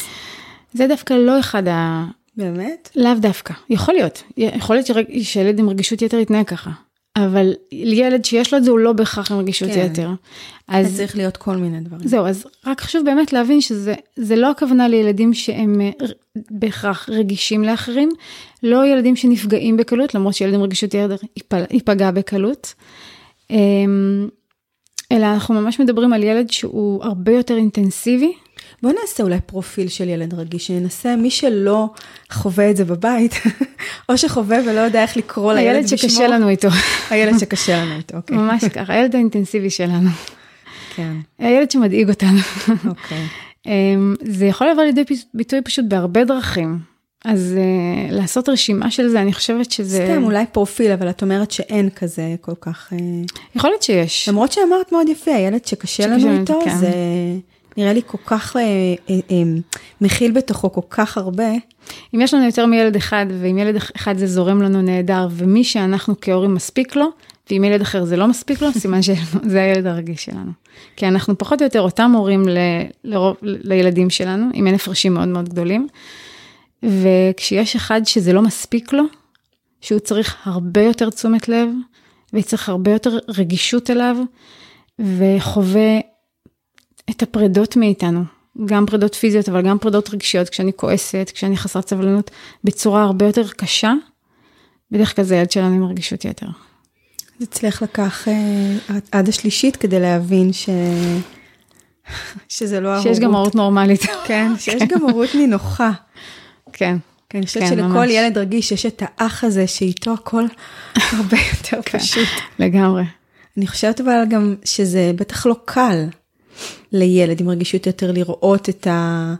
[0.75, 2.05] זה דווקא לא אחד ה...
[2.37, 2.89] באמת?
[2.97, 3.55] לאו דווקא.
[3.71, 4.23] יכול להיות.
[4.37, 4.87] יכול להיות
[5.23, 6.71] שילד עם רגישות יתר יתנהג ככה.
[7.17, 9.89] אבל ילד שיש לו את זה הוא לא בהכרח עם רגישות כן.
[9.93, 10.11] יתר.
[10.69, 12.09] אז זה צריך להיות כל מיני דברים.
[12.09, 15.91] זהו, אז רק חשוב באמת להבין שזה לא הכוונה לילדים שהם אה,
[16.51, 18.09] בהכרח רגישים לאחרים,
[18.63, 21.17] לא ילדים שנפגעים בקלות, למרות שילד עם רגישות יתר
[21.71, 22.75] ייפגע בקלות.
[23.51, 24.29] אמ,
[25.13, 28.33] אלא אנחנו ממש מדברים על ילד שהוא הרבה יותר אינטנסיבי,
[28.83, 31.91] בוא נעשה אולי פרופיל של ילד רגיש, שננסה מי שלא
[32.31, 33.35] חווה את זה בבית,
[34.09, 35.97] או שחווה ולא יודע איך לקרוא לילד בשמו.
[35.97, 36.69] הילד שקשה לנו איתו.
[37.11, 38.37] הילד שקשה לנו איתו, אוקיי.
[38.37, 40.11] ממש ככה, הילד האינטנסיבי שלנו.
[40.97, 41.13] כן.
[41.39, 42.39] הילד שמדאיג אותנו.
[42.89, 43.27] אוקיי.
[43.67, 45.03] אמ, זה יכול לבוא לידי
[45.35, 46.79] ביטוי פשוט בהרבה דרכים.
[47.25, 50.09] אז uh, לעשות רשימה של זה, אני חושבת שזה...
[50.13, 52.93] סתם, אולי פרופיל, אבל את אומרת שאין כזה כל כך...
[52.93, 52.97] Uh...
[53.57, 54.29] יכול להיות שיש.
[54.29, 56.77] למרות שאמרת מאוד יפה, הילד שקשה לנו איתו, כן.
[56.77, 56.91] זה...
[57.77, 59.43] נראה לי כל כך אה, אה, אה,
[60.01, 61.49] מכיל בתוכו כל כך הרבה.
[62.15, 66.15] אם יש לנו יותר מילד אחד, ואם ילד אחד זה זורם לנו נהדר, ומי שאנחנו
[66.21, 67.07] כהורים מספיק לו,
[67.51, 70.51] ואם ילד אחר זה לא מספיק לו, סימן שזה הילד הרגיש שלנו.
[70.97, 72.59] כי אנחנו פחות או יותר אותם הורים ל,
[73.05, 75.89] לרוב, לילדים שלנו, אם אין הפרשים מאוד מאוד גדולים.
[76.83, 79.05] וכשיש אחד שזה לא מספיק לו,
[79.81, 81.69] שהוא צריך הרבה יותר תשומת לב,
[82.33, 84.17] וצריך הרבה יותר רגישות אליו,
[84.99, 85.99] וחווה
[87.13, 88.25] את הפרדות מאיתנו,
[88.67, 92.31] גם פרדות פיזיות, אבל גם פרדות רגשיות, כשאני כועסת, כשאני חסרת סבלנות,
[92.65, 93.93] בצורה הרבה יותר קשה,
[94.91, 96.47] בדרך כלל זה ילד שלנו עם רגישות יתר.
[97.39, 100.69] זה אצלך לקח אה, עד השלישית כדי להבין ש...
[102.49, 103.03] שזה לא ההורות.
[103.03, 104.03] שיש גם הורות נורמלית.
[104.25, 105.91] כן, שיש גם הורות נינוחה.
[106.73, 106.97] כן.
[107.29, 108.11] כן, אני חושבת כן, שלכל ממש.
[108.11, 110.45] ילד רגיש יש את האח הזה שאיתו הכל
[110.95, 112.29] הרבה יותר כן, פשוט.
[112.59, 113.05] לגמרי.
[113.57, 116.07] אני חושבת אבל גם שזה בטח לא קל.
[116.93, 119.35] לילד עם רגישות יותר לראות את, ה,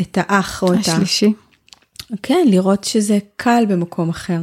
[0.00, 0.92] את האח או את ה...
[0.92, 1.32] השלישי.
[2.22, 4.38] כן, לראות שזה קל במקום אחר.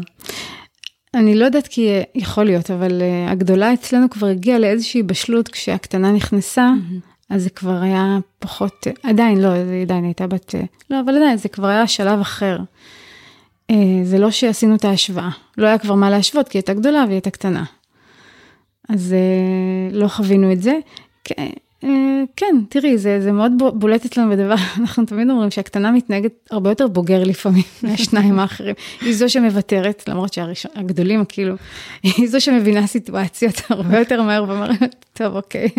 [1.14, 6.12] אני לא יודעת כי יכול להיות, אבל uh, הגדולה אצלנו כבר הגיעה לאיזושהי בשלות כשהקטנה
[6.12, 7.34] נכנסה, mm-hmm.
[7.36, 10.56] אז זה כבר היה פחות, עדיין לא, זה עדיין הייתה בת,
[10.90, 12.58] לא, אבל עדיין זה כבר היה שלב אחר.
[13.72, 17.00] Uh, זה לא שעשינו את ההשוואה, לא היה כבר מה להשוות כי היא הייתה גדולה
[17.00, 17.64] והיא הייתה קטנה.
[18.90, 19.16] אז
[19.92, 20.74] uh, לא חווינו את זה.
[21.88, 26.32] כן, אה, כן, תראי, זה, זה מאוד בולט אצלנו בדבר, אנחנו תמיד אומרים שהקטנה מתנהגת
[26.52, 28.76] הרבה יותר בוגר לפעמים מהשניים האחרים.
[29.02, 31.56] היא זו שמוותרת, למרות שהגדולים כאילו,
[32.04, 35.70] היא זו שמבינה סיטואציות הרבה יותר מהר ואומרת, טוב, אוקיי.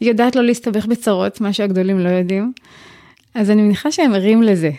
[0.00, 2.52] היא יודעת לא להסתבך בצרות, מה שהגדולים לא יודעים.
[3.34, 4.70] אז אני מניחה שהם ערים לזה,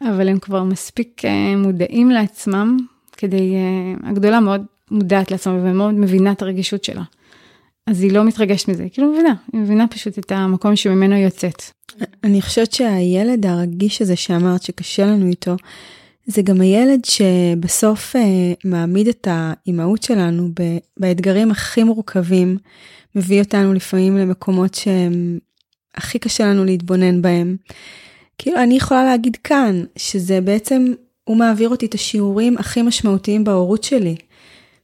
[0.00, 2.76] אבל הם כבר מספיק אה, מודעים לעצמם,
[3.16, 7.02] כדי, אה, הגדולה מאוד מודעת לעצמה ומאוד מבינה את הרגישות שלה.
[7.86, 11.62] אז היא לא מתרגשת מזה, כאילו מבינה, היא מבינה פשוט את המקום שממנו יוצאת.
[12.24, 15.56] אני חושבת שהילד הרגיש הזה שאמרת שקשה לנו איתו,
[16.26, 20.62] זה גם הילד שבסוף אה, מעמיד את האימהות שלנו ב,
[20.96, 22.58] באתגרים הכי מורכבים,
[23.14, 25.38] מביא אותנו לפעמים למקומות שהם
[25.94, 27.56] הכי קשה לנו להתבונן בהם.
[28.38, 30.92] כאילו אני יכולה להגיד כאן שזה בעצם,
[31.24, 34.16] הוא מעביר אותי את השיעורים הכי משמעותיים בהורות שלי.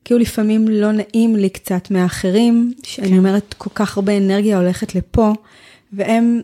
[0.04, 3.18] כאילו לפעמים לא נעים לי קצת מהאחרים, שאני כן.
[3.18, 5.32] אומרת, כל כך הרבה אנרגיה הולכת לפה,
[5.92, 6.40] והם,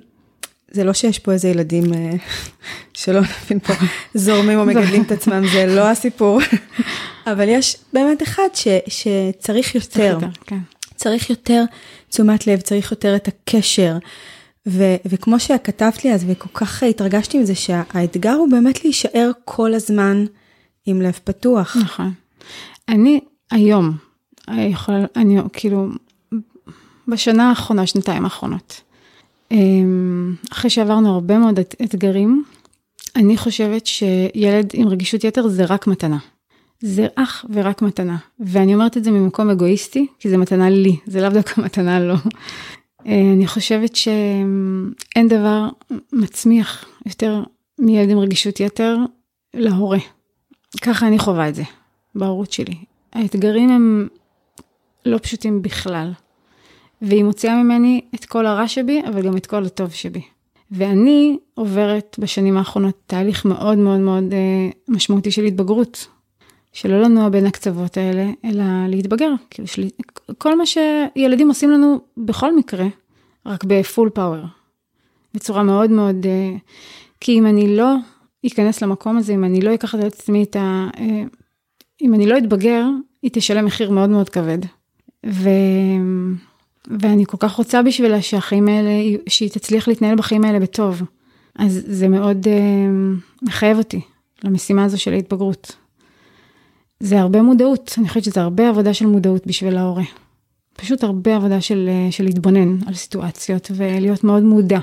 [0.71, 2.11] זה לא שיש פה איזה ילדים אה,
[3.01, 3.73] שלא נבין פה,
[4.15, 6.41] זורמים או מגדלים את עצמם, זה לא הסיפור,
[7.27, 10.59] אבל יש באמת אחד ש, שצריך יותר, כן.
[10.97, 11.65] צריך יותר
[12.09, 13.97] תשומת לב, צריך יותר את הקשר.
[14.69, 20.25] ו- וכמו שכתבת לי אז, וכל כך התרגשתי מזה, שהאתגר הוא באמת להישאר כל הזמן
[20.87, 21.77] עם לב פתוח.
[21.77, 22.13] נכון.
[22.89, 23.93] אני היום,
[24.49, 25.89] יכול, אני כאילו,
[27.09, 28.81] בשנה האחרונה, שנתיים האחרונות,
[29.51, 32.45] אמ, אחרי שעברנו הרבה מאוד אתגרים,
[33.17, 36.19] אני חושבת שילד עם רגישות יתר זה רק מתנה.
[36.81, 38.17] זה אך ורק מתנה.
[38.41, 42.15] ואני אומרת את זה ממקום אגואיסטי, כי זה מתנה לי, זה לאו דווקא מתנה לו.
[43.07, 45.69] אה, אני חושבת שאין דבר
[46.13, 47.43] מצמיח יותר
[47.79, 48.97] מילד עם רגישות יתר
[49.55, 49.99] להורה.
[50.83, 51.63] ככה אני חווה את זה
[52.15, 52.75] בהורות שלי.
[53.13, 54.09] האתגרים הם
[55.07, 56.13] לא פשוטים בכלל.
[57.03, 60.23] והיא מוציאה ממני את כל הרע שבי, אבל גם את כל הטוב שבי.
[60.71, 66.07] ואני עוברת בשנים האחרונות תהליך מאוד מאוד מאוד אה, משמעותי של התבגרות.
[66.73, 69.31] שלא לנוע בין הקצוות האלה, אלא להתבגר.
[69.51, 69.69] כאילו.
[70.39, 72.87] כל מה שילדים עושים לנו בכל מקרה,
[73.47, 74.45] רק בפול פאוור.
[75.35, 76.27] בצורה מאוד מאוד...
[76.27, 76.57] אה,
[77.21, 77.95] כי אם אני לא
[78.47, 80.89] אכנס למקום הזה, אם אני לא אקח את עצמי את ה...
[80.99, 81.23] אה,
[82.03, 82.85] אם אני לא אתבגר,
[83.23, 84.59] היא תשלם מחיר מאוד מאוד כבד.
[85.27, 85.49] ו...
[87.01, 88.91] ואני כל כך רוצה בשבילה שהחיים האלה,
[89.29, 91.03] שהיא תצליח להתנהל בחיים האלה בטוב.
[91.59, 94.01] אז זה מאוד uh, מחייב אותי
[94.45, 95.77] למשימה הזו של ההתבגרות.
[97.01, 100.05] זה הרבה מודעות, אני חושבת שזה הרבה עבודה של מודעות בשביל ההורה.
[100.73, 104.79] פשוט הרבה עבודה של, אה, של להתבונן על סיטואציות ולהיות מאוד מודע.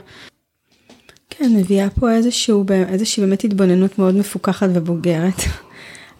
[1.29, 5.41] כן, מביאה פה איזשהו, איזושהי באמת התבוננות מאוד מפוקחת ובוגרת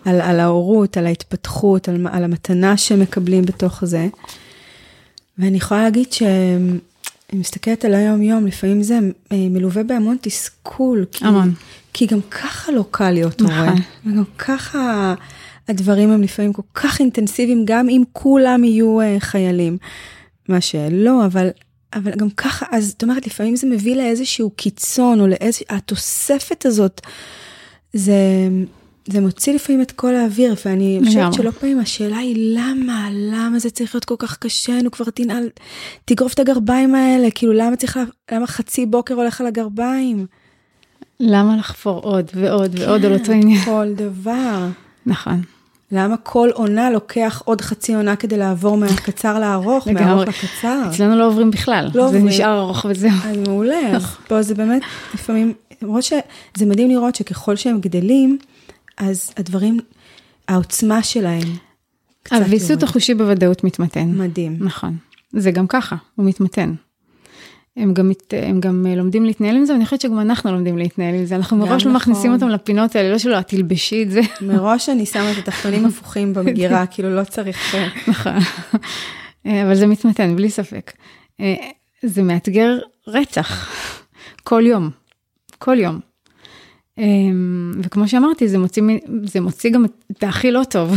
[0.05, 4.07] על, על ההורות, על ההתפתחות, על, על המתנה שמקבלים בתוך זה.
[5.37, 6.79] ואני יכולה להגיד שאני
[7.33, 8.99] מסתכלת על היום-יום, לפעמים זה
[9.31, 11.05] אה, מלווה בהמון תסכול.
[11.21, 11.53] המון.
[11.93, 13.65] כי, כי גם ככה לא קל להיות הורה.
[13.65, 13.81] נכון.
[14.05, 15.13] וגם ככה
[15.67, 19.77] הדברים הם לפעמים כל כך אינטנסיביים, גם אם כולם יהיו uh, חיילים.
[20.49, 21.49] מה שלא, אבל,
[21.93, 25.59] אבל גם ככה, אז זאת אומרת, לפעמים זה מביא לאיזשהו קיצון, או לאיז...
[25.69, 27.01] התוספת הזאת,
[27.93, 28.13] זה...
[29.07, 33.69] זה מוציא לפעמים את כל האוויר, ואני חושבת שלא פעמים השאלה היא למה, למה זה
[33.69, 35.49] צריך להיות כל כך קשה, נו כבר תנעל,
[36.05, 37.99] תגרוף את הגרביים האלה, כאילו למה צריך,
[38.31, 40.25] למה חצי בוקר הולך על הגרביים?
[41.19, 43.61] למה לחפור עוד ועוד ועוד כן, על אותו עניין?
[43.61, 44.67] כל דבר.
[45.05, 45.41] נכון.
[45.91, 50.81] למה כל עונה לוקח עוד חצי עונה כדי לעבור מהקצר לארוך, מהארוך לקצר?
[50.89, 52.27] אצלנו לא עוברים בכלל, לא זה עוברים.
[52.27, 53.11] נשאר ארוך וזהו.
[53.23, 54.81] אז מעולה, אז פה זה באמת,
[55.13, 58.37] לפעמים, למרות שזה מדהים לראות שככל שהם גדלים,
[58.97, 59.79] אז הדברים,
[60.47, 61.47] העוצמה שלהם
[62.31, 64.12] הוויסות החושי בוודאות מתמתן.
[64.12, 64.58] מדהים.
[64.60, 64.97] נכון.
[65.31, 66.73] זה גם ככה, הוא מתמתן.
[67.77, 71.15] הם גם, הם גם אה, לומדים להתנהל עם זה, ואני חושבת שגם אנחנו לומדים להתנהל
[71.15, 71.36] עם זה.
[71.36, 71.91] אנחנו מראש נכון.
[71.91, 74.21] לא מכניסים אותם לפינות האלה, לא שלא, תלבשי את זה.
[74.41, 77.75] מראש אני שמה את התחתונים הפוכים במגירה, כאילו לא צריך...
[77.75, 77.88] אה.
[78.08, 78.34] נכון.
[79.45, 80.91] אה, אבל זה מתמתן, בלי ספק.
[82.03, 82.77] זה מאתגר
[83.08, 83.69] רצח,
[84.43, 84.89] כל יום,
[85.60, 85.99] כל יום.
[87.84, 88.84] וכמו שאמרתי, זה מוציא,
[89.23, 90.93] זה מוציא גם את הכי לא טוב.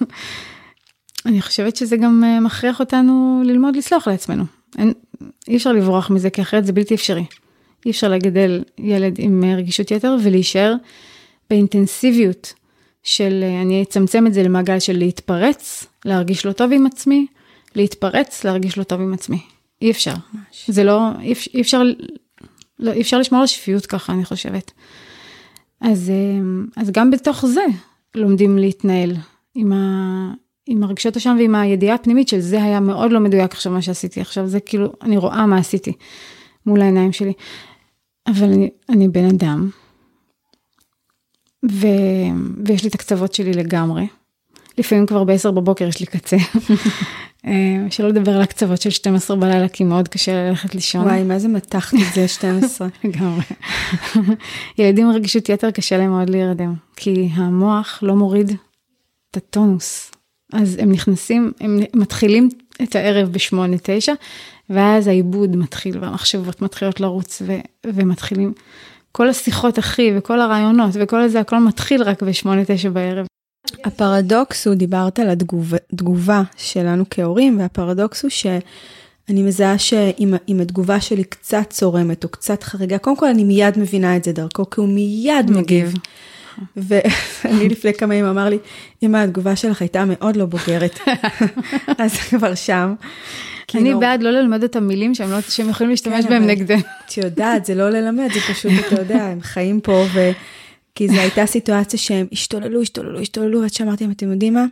[1.26, 4.44] אני חושבת שזה גם מכריח אותנו ללמוד לסלוח לעצמנו.
[4.78, 4.92] אין,
[5.48, 7.24] אי אפשר לברוח מזה, כי אחרת זה בלתי אפשרי.
[7.86, 10.74] אי אפשר לגדל ילד עם רגישות יתר ולהישאר
[11.50, 12.54] באינטנסיביות
[13.02, 17.26] של, אני אצמצם את זה למעגל של להתפרץ, להרגיש לא טוב עם עצמי,
[17.74, 19.40] להתפרץ, להרגיש לא טוב עם עצמי.
[19.82, 20.14] אי אפשר.
[20.32, 20.70] ממש.
[20.70, 21.82] זה לא, אי, אי אפשר,
[22.78, 24.72] לא, אי אפשר לשמור על שפיות ככה, אני חושבת.
[25.80, 27.64] אז, אה, אז גם בתוך זה
[28.14, 29.16] לומדים להתנהל
[29.54, 30.32] עם, ה,
[30.66, 34.20] עם הרגשות השם ועם הידיעה הפנימית של זה היה מאוד לא מדויק עכשיו מה שעשיתי
[34.20, 35.92] עכשיו, זה כאילו, אני רואה מה עשיתי
[36.66, 37.32] מול העיניים שלי.
[38.26, 39.70] אבל אני, אני בן אדם,
[41.70, 41.86] ו,
[42.66, 44.06] ויש לי את הקצוות שלי לגמרי.
[44.78, 46.36] לפעמים כבר ב-10 בבוקר יש לי קצה.
[47.48, 51.02] אה, שלא לדבר על הקצוות של 12 בלילה, כי מאוד קשה ללכת לישון.
[51.04, 52.88] וואי, מה זה מתחת את זה 12?
[53.04, 53.42] לגמרי.
[54.78, 58.50] ילדים עם רגישות יתר קשה להם מאוד להירדם, כי המוח לא מוריד
[59.30, 60.10] את הטונוס.
[60.52, 62.48] אז הם נכנסים, הם מתחילים
[62.82, 64.12] את הערב בשמונה, תשע,
[64.70, 68.52] ואז העיבוד מתחיל והמחשבות מתחילות לרוץ ו- ומתחילים.
[69.12, 73.26] כל השיחות אחי וכל הרעיונות וכל זה הכל מתחיל רק בשמונה, תשע בערב.
[73.84, 81.66] הפרדוקס הוא, דיברת על התגובה שלנו כהורים, והפרדוקס הוא שאני מזהה שאם התגובה שלי קצת
[81.70, 85.50] צורמת או קצת חריגה, קודם כל אני מיד מבינה את זה דרכו, כי הוא מיד
[85.50, 85.94] מגיב.
[86.76, 88.58] ואני לפני כמה ימים אמר לי,
[89.02, 90.98] אמא, התגובה שלך הייתה מאוד לא בוגרת.
[91.98, 92.94] אז כבר שם.
[93.74, 95.36] אני בעד לא ללמד את המילים שהם, לא,
[95.70, 96.80] יכולים להשתמש כן, בהם נגדנו.
[97.06, 100.30] את יודעת, זה לא ללמד, זה פשוט, אתה יודע, הם חיים פה, ו...
[100.98, 104.64] כי זו הייתה סיטואציה שהם השתוללו, השתוללו, השתוללו, עד שאמרתי להם, אתם יודעים מה?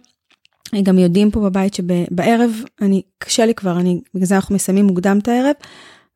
[0.83, 5.19] גם יודעים פה בבית שבערב, אני, קשה לי כבר, אני, בגלל זה אנחנו מסיימים מוקדם
[5.23, 5.55] את הערב,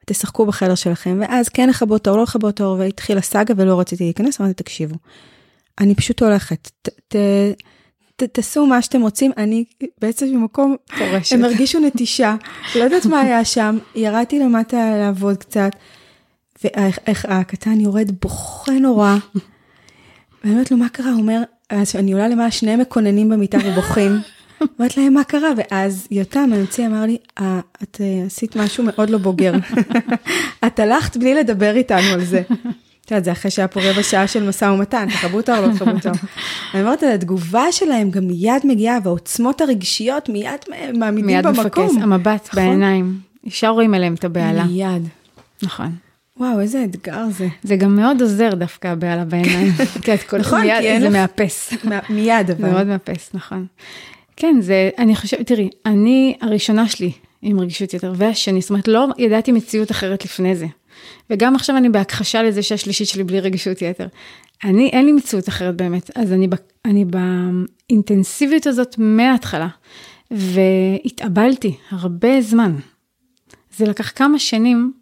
[0.06, 4.40] תשחקו בחדר שלכם, ואז כן לכבות אור, לא לכבות אור, והתחילה סאגה ולא רציתי להיכנס,
[4.40, 4.94] אמרתי, תקשיבו,
[5.80, 6.70] אני פשוט הולכת.
[6.82, 7.16] ת, ת,
[8.16, 9.64] ת, תעשו מה שאתם רוצים, אני
[10.00, 11.32] בעצם במקום, פורשת.
[11.32, 12.36] הם הרגישו נטישה,
[12.76, 15.70] לא יודעת מה היה שם, ירדתי למטה לעבוד קצת,
[16.64, 19.16] ואיך הקטן יורד בוכה נורא,
[20.44, 21.10] ואני אומרת לו, מה קרה?
[21.10, 21.42] הוא אומר,
[21.94, 24.12] אני עולה למעלה, שניהם מקוננים במיטה ובוכים.
[24.80, 25.48] אמרת להם, מה קרה?
[25.56, 27.18] ואז יותם האמצעי אמר לי,
[27.82, 29.52] את עשית משהו מאוד לא בוגר.
[30.66, 32.42] את הלכת בלי לדבר איתנו על זה.
[33.10, 35.72] את יודעת, זה אחרי שהיה פה רבע שעה של משא ומתן, תחבו אותו או לא
[35.72, 36.10] תחבו אותו.
[36.74, 40.50] אני אומרת, התגובה שלהם גם מיד מגיעה, והעוצמות הרגשיות מיד
[40.94, 41.52] מעמידים במקום.
[41.52, 42.62] מיד מפקס, המבט נכון?
[42.62, 43.18] בעיניים.
[43.44, 44.64] ישר רואים עליהם את הבהלה.
[44.64, 45.08] מיד.
[45.62, 45.92] נכון.
[46.40, 47.48] וואו, איזה אתגר זה.
[47.62, 49.72] זה גם מאוד עוזר דווקא הבהלה בעיניים.
[50.40, 51.72] נכון, כי זה מאפס.
[52.10, 52.70] מיד אבל.
[52.70, 53.66] מאוד מאפס, נכון.
[54.36, 59.06] כן, זה, אני חושבת, תראי, אני הראשונה שלי עם רגישות יותר, והשני, זאת אומרת, לא
[59.18, 60.66] ידעתי מציאות אחרת לפני זה.
[61.30, 64.06] וגם עכשיו אני בהכחשה לזה שהשלישית שלי בלי רגישות יתר.
[64.64, 66.48] אני, אין לי מציאות אחרת באמת, אז אני,
[66.84, 69.68] אני באינטנסיביות הזאת מההתחלה,
[70.30, 72.76] והתאבלתי הרבה זמן.
[73.76, 74.92] זה לקח כמה שנים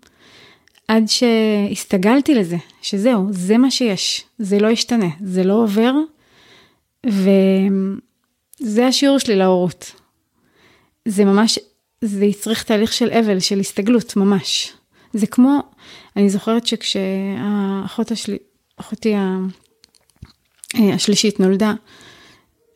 [0.88, 5.92] עד שהסתגלתי לזה, שזהו, זה מה שיש, זה לא ישתנה, זה לא עובר,
[7.06, 9.92] וזה השיעור שלי להורות.
[11.08, 11.58] זה ממש,
[12.00, 14.72] זה יצריך תהליך של אבל, של הסתגלות, ממש.
[15.12, 15.58] זה כמו,
[16.16, 18.38] אני זוכרת שכשהאחות השלי,
[18.76, 19.14] אחותי
[20.74, 21.74] השלישית נולדה,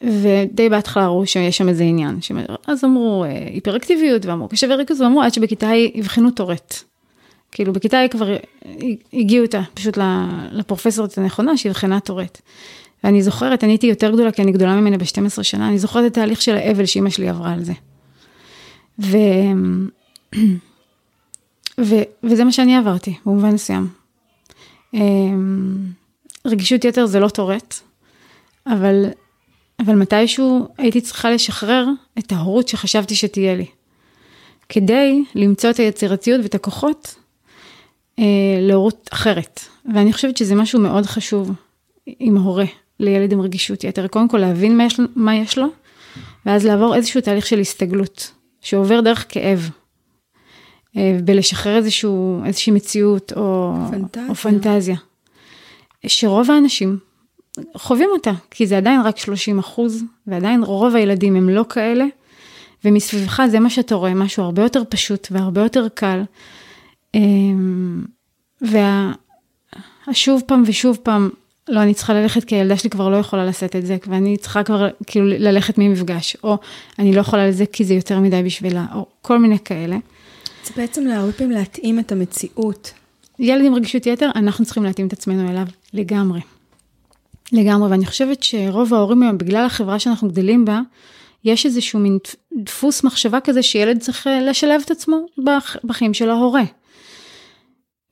[0.02, 2.18] ודי בהתחלה ראו שיש שם איזה עניין,
[2.66, 6.91] אז אמרו אה, היפראקטיביות ואמרו קשה וריכוז, ואמרו עד שבכיתה ה' יבחנו טורט.
[7.52, 8.36] כאילו בכיתה ה' כבר
[9.12, 9.98] הגיעו אותה פשוט
[10.50, 12.40] לפרופסורית הנכונה שיבחנה טורט.
[13.04, 16.10] ואני זוכרת, אני הייתי יותר גדולה כי אני גדולה ממנה ב-12 שנה, אני זוכרת את
[16.10, 17.72] התהליך של האבל שאימא שלי עברה על זה.
[18.98, 19.16] ו...
[21.80, 21.94] ו...
[22.24, 23.88] וזה מה שאני עברתי, במובן מסוים.
[24.94, 25.76] אמ,
[26.46, 27.74] רגישות יתר זה לא טורט,
[28.66, 29.06] אבל,
[29.80, 31.86] אבל מתישהו הייתי צריכה לשחרר
[32.18, 33.66] את ההורות שחשבתי שתהיה לי.
[34.68, 37.14] כדי למצוא את היצירתיות ואת הכוחות
[38.60, 39.60] להורות אחרת.
[39.94, 41.50] ואני חושבת שזה משהו מאוד חשוב
[42.06, 42.64] עם הורה
[43.00, 44.06] לילד עם רגישות יתר.
[44.06, 45.66] קודם כל להבין מה יש, מה יש לו,
[46.46, 49.70] ואז לעבור איזשהו תהליך של הסתגלות, שעובר דרך כאב.
[50.96, 54.28] אה, בלשחרר איזשהו, איזושהי מציאות או פנטזיה.
[54.28, 54.96] או פנטזיה.
[56.06, 56.98] שרוב האנשים
[57.76, 62.04] חווים אותה, כי זה עדיין רק 30 אחוז, ועדיין רוב הילדים הם לא כאלה,
[62.84, 66.22] ומסביבך זה מה שאתה רואה, משהו הרבה יותר פשוט והרבה יותר קל.
[67.14, 68.04] אמ,
[70.06, 71.30] והשוב פעם ושוב פעם,
[71.68, 74.62] לא, אני צריכה ללכת כי הילדה שלי כבר לא יכולה לשאת את זה, ואני צריכה
[74.62, 76.58] כבר כאילו ללכת ממפגש, או
[76.98, 79.96] אני לא יכולה לזה כי זה יותר מדי בשבילה, או כל מיני כאלה.
[80.64, 82.92] זה בעצם להרבה פעמים להתאים את המציאות.
[83.38, 86.40] ילד עם רגישות יתר, אנחנו צריכים להתאים את עצמנו אליו לגמרי.
[87.52, 90.80] לגמרי, ואני חושבת שרוב ההורים היום, בגלל החברה שאנחנו גדלים בה,
[91.44, 92.18] יש איזשהו מין
[92.56, 95.26] דפוס מחשבה כזה שילד צריך אה, לשלב את עצמו
[95.84, 96.62] בחיים של ההורה.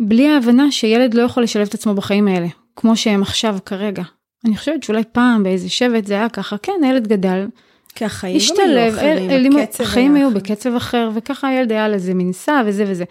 [0.00, 4.02] בלי ההבנה שילד לא יכול לשלב את עצמו בחיים האלה, כמו שהם עכשיו כרגע.
[4.44, 7.46] אני חושבת שאולי פעם באיזה שבט זה היה ככה, כן, הילד גדל,
[7.94, 11.88] כי החיים השתלב, גם היו אחרים, אל, הקצב החיים היו בקצב אחר, וככה הילד היה
[11.88, 13.04] לזה מנסה וזה וזה.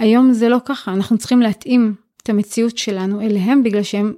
[0.00, 4.14] היום זה לא ככה, אנחנו צריכים להתאים את המציאות שלנו אליהם, בגלל שהם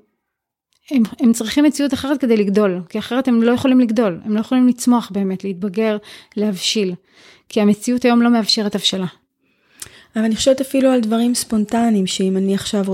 [0.90, 4.40] הם, הם צריכים מציאות אחרת כדי לגדול, כי אחרת הם לא יכולים לגדול, הם לא
[4.40, 5.96] יכולים לצמוח באמת, להתבגר,
[6.36, 6.94] להבשיל,
[7.48, 9.06] כי המציאות היום לא מאפשרת הבשלה.
[10.16, 12.84] אבל אני חושבת אפילו על דברים ספונטניים, שאם אני עכשיו,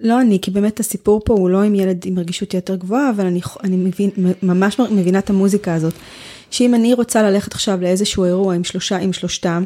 [0.00, 3.26] לא אני, כי באמת הסיפור פה הוא לא עם ילד עם רגישות יותר גבוהה, אבל
[3.26, 4.10] אני, אני מבין,
[4.42, 5.94] ממש מבינה את המוזיקה הזאת.
[6.50, 9.64] שאם אני רוצה ללכת עכשיו לאיזשהו אירוע עם שלושה, עם שלושתם,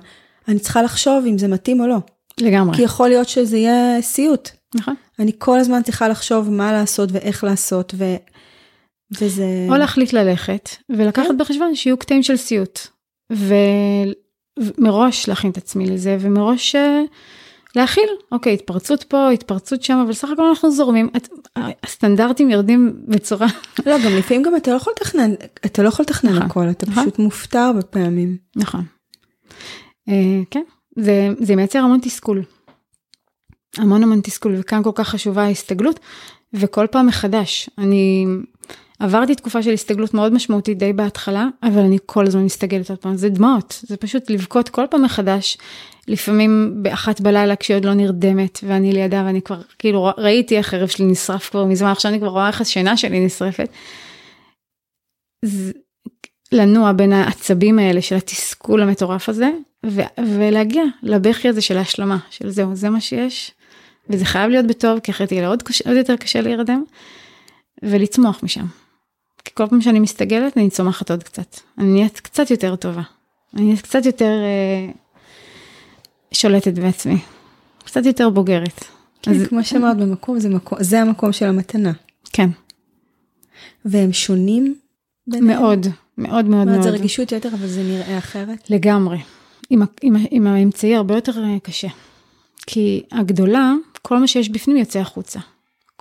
[0.49, 1.97] אני צריכה לחשוב אם זה מתאים או לא.
[2.41, 2.77] לגמרי.
[2.77, 4.49] כי יכול להיות שזה יהיה סיוט.
[4.75, 4.95] נכון.
[5.19, 8.05] אני כל הזמן צריכה לחשוב מה לעשות ואיך לעשות, ו...
[9.21, 9.67] וזה...
[9.69, 11.39] או להחליט ללכת, ולקחת כן.
[11.39, 12.81] בחשבון שיהיו קטעים של סיוט.
[13.33, 13.55] ו...
[14.59, 17.03] ומראש להכין את עצמי לזה, ומראש אה,
[17.77, 21.29] להכיל, אוקיי, התפרצות פה, התפרצות שם, אבל סך הכל אנחנו זורמים, את,
[21.83, 23.47] הסטנדרטים יורדים בצורה...
[23.87, 25.35] לא, גם לפעמים גם אתה לא יכול לתכנן,
[25.67, 27.03] אתה לא יכול לתכנן נכון, הכל, אתה נכון.
[27.03, 28.37] פשוט מופתע הרבה פעמים.
[28.57, 28.85] נכון.
[30.09, 30.63] אה, כן,
[30.97, 32.43] זה, זה מייצר המון תסכול.
[33.79, 36.01] המון המון תסכול, וכאן כל כך חשובה ההסתגלות,
[36.55, 37.71] וכל פעם מחדש.
[37.79, 38.27] אני
[39.03, 43.17] עברתי תקופה של הסתגלות מאוד משמעותית די בהתחלה, אבל אני כל הזמן מסתגלת עוד פעם,
[43.17, 45.59] זה דמעות, זה פשוט לבכות כל פעם מחדש,
[46.09, 50.89] לפעמים באחת בלילה כשהיא עוד לא נרדמת, ואני לידה ואני כבר, כאילו ראיתי איך הרב
[50.89, 53.69] שלי נשרף כבר מזמן, עכשיו אני כבר רואה איך השינה שלי נשרפת.
[55.45, 55.73] זה,
[56.53, 59.51] לנוע בין העצבים האלה של התסכול המטורף הזה,
[59.87, 63.53] ו- ולהגיע לבכי הזה של ההשלמה, של זהו, זה מה שיש,
[64.11, 66.85] וזה חייב להיות בטוב, כי אחרת יהיה עוד, קשה, עוד יותר קשה להירדם,
[67.83, 68.82] ולצמוח משם.
[69.45, 71.57] כי כל פעם שאני מסתגלת, אני צומחת עוד קצת.
[71.79, 73.03] אני נהיית קצת יותר טובה.
[73.55, 74.93] אני נהיית קצת יותר אה,
[76.33, 77.19] שולטת בעצמי.
[77.85, 78.85] קצת יותר בוגרת.
[79.23, 79.47] כן, אז...
[79.47, 81.93] כמו שאמרת, במקום זה, מקום, זה המקום של המתנה.
[82.33, 82.49] כן.
[83.85, 84.75] והם שונים
[85.27, 85.61] ביניהם?
[85.61, 85.87] מאוד,
[86.19, 86.83] מאוד מאוד מאוד.
[86.83, 88.71] זה רגישות יתר, אבל זה נראה אחרת?
[88.71, 89.19] לגמרי.
[89.71, 91.33] עם, עם, עם האמצעי הרבה יותר
[91.63, 91.89] קשה.
[92.67, 95.41] כי הגדולה, כל מה שיש בפנים יוצא החוצה.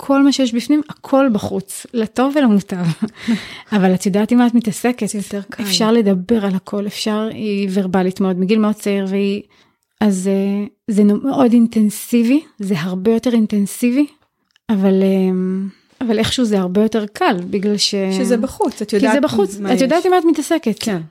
[0.04, 2.86] כל מה שיש בפנים, הכל בחוץ, לטוב ולמוטב.
[3.76, 5.64] אבל את יודעת עם מה את מתעסקת, יותר קל.
[5.64, 9.41] אפשר לדבר על הכל, אפשר, היא ורבלית מאוד, מגיל מאוד צעיר, והיא,
[10.02, 14.06] אז אה, זה מאוד אינטנסיבי, זה הרבה יותר אינטנסיבי,
[14.70, 17.95] אבל, אה, אבל איכשהו זה הרבה יותר קל, בגלל ש...
[18.18, 19.82] שזה בחוץ, את יודעת כי זה בחוץ, את יש.
[19.82, 20.76] יודעת עם מה את מתעסקת.
[20.80, 21.02] כן.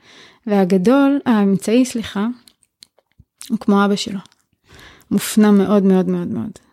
[0.46, 2.26] והגדול, האמצעי, סליחה,
[3.50, 4.18] הוא כמו אבא שלו.
[5.10, 6.69] מופנם מאוד מאוד מאוד מאוד.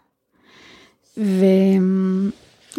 [1.18, 1.46] ו...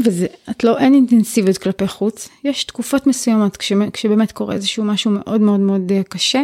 [0.04, 5.10] וזה, את לא, אין אינטנסיביות כלפי חוץ, יש תקופות מסוימות כש, כשבאמת קורה איזשהו משהו
[5.10, 6.42] מאוד מאוד מאוד אה, קשה,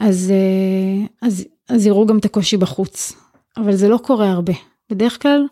[0.00, 3.12] אז, אה, אז, אז יראו גם את הקושי בחוץ,
[3.56, 4.52] אבל זה לא קורה הרבה,
[4.90, 5.46] בדרך כלל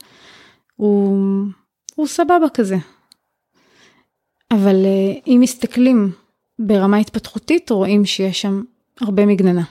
[0.77, 1.19] הוא,
[1.95, 2.77] הוא סבבה כזה.
[4.51, 6.13] אבל אה, אם מסתכלים
[6.59, 8.63] ברמה התפתחותית, רואים שיש שם
[9.01, 9.65] הרבה מגננה.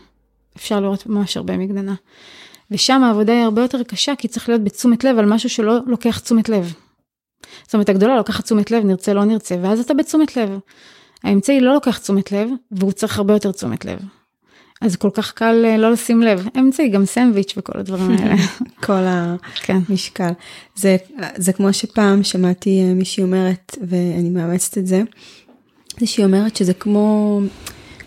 [0.57, 1.95] אפשר לראות ממש הרבה מגננה.
[2.73, 6.19] ושם העבודה היא הרבה יותר קשה, כי צריך להיות בתשומת לב על משהו שלא לוקח
[6.19, 6.73] תשומת לב.
[7.63, 10.59] זאת אומרת, הגדולה לוקחת תשומת לב, נרצה, לא נרצה, ואז אתה בתשומת לב.
[11.23, 13.99] האמצעי לא לוקח תשומת לב, והוא צריך הרבה יותר תשומת לב.
[14.81, 16.47] אז כל כך קל אה, לא לשים לב.
[16.59, 18.35] אמצעי, גם סנדוויץ' וכל הדברים האלה.
[18.83, 19.03] כל
[19.67, 20.27] המשקל.
[20.27, 20.33] כן.
[20.75, 20.97] זה,
[21.35, 25.01] זה כמו שפעם שמעתי אה, מישהי אומרת, ואני מאמצת את זה,
[25.99, 27.39] זה שהיא אומרת שזה כמו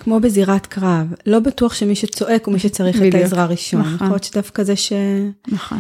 [0.07, 3.15] כמו בזירת קרב, לא בטוח שמי שצועק הוא מי שצריך בדיוק.
[3.15, 3.81] את העזרה הראשון.
[3.81, 3.95] נכון.
[3.95, 4.93] יכול להיות שדווקא זה ש...
[5.49, 5.79] נכון.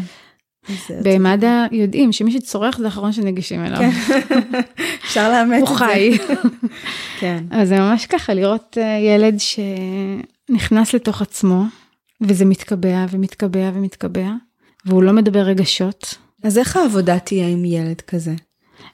[1.02, 3.78] במד"א יודעים שמי שצורך זה האחרון שניגשים אליו.
[3.78, 3.90] כן.
[5.04, 5.70] אפשר לאמץ את זה.
[5.70, 6.18] הוא חי.
[7.20, 7.44] כן.
[7.50, 11.62] אז זה ממש ככה, לראות אה, ילד שנכנס לתוך עצמו,
[12.20, 14.30] וזה מתקבע ומתקבע ומתקבע,
[14.86, 16.14] והוא לא מדבר רגשות.
[16.42, 18.34] אז איך העבודה תהיה עם ילד כזה?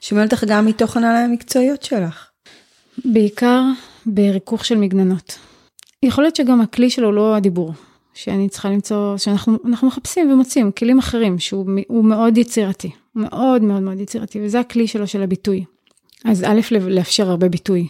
[0.01, 2.27] שומע אותך גם מתוך הנהלה המקצועיות שלך.
[3.05, 3.61] בעיקר
[4.05, 5.39] בריכוך של מגננות.
[6.03, 7.73] יכול להיות שגם הכלי שלו לא הדיבור,
[8.13, 14.39] שאני צריכה למצוא, שאנחנו מחפשים ומוצאים כלים אחרים, שהוא מאוד יצירתי, מאוד מאוד מאוד יצירתי,
[14.41, 15.65] וזה הכלי שלו של הביטוי.
[16.25, 17.87] אז א', לאפשר הרבה ביטוי,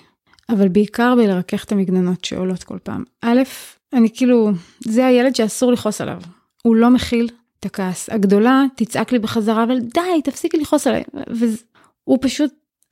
[0.50, 3.04] אבל בעיקר בלרכך את המגננות שעולות כל פעם.
[3.22, 3.42] א',
[3.94, 6.22] אני כאילו, זה הילד שאסור לכעוס עליו.
[6.64, 8.10] הוא לא מכיל את הכעס.
[8.10, 11.04] הגדולה תצעק לי בחזרה, אבל די, תפסיקי לכעוס עליי.
[11.28, 12.52] והוא פשוט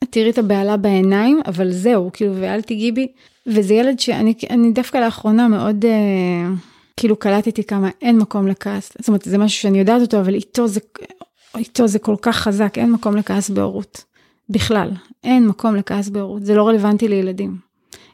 [0.10, 3.08] תראי את הבהלה בעיניים, אבל זהו, כאילו, ואל תיגעי בי.
[3.48, 6.50] וזה ילד שאני דווקא לאחרונה מאוד, אה,
[6.98, 8.92] כאילו, קלטתי כמה אין מקום לכעס.
[9.00, 10.80] זאת אומרת, זה משהו שאני יודעת אותו, אבל איתו זה,
[11.58, 14.04] איתו זה כל כך חזק, אין מקום לכעס בהורות.
[14.50, 14.90] בכלל,
[15.24, 17.58] אין מקום לכעס בהורות, זה לא רלוונטי לילדים.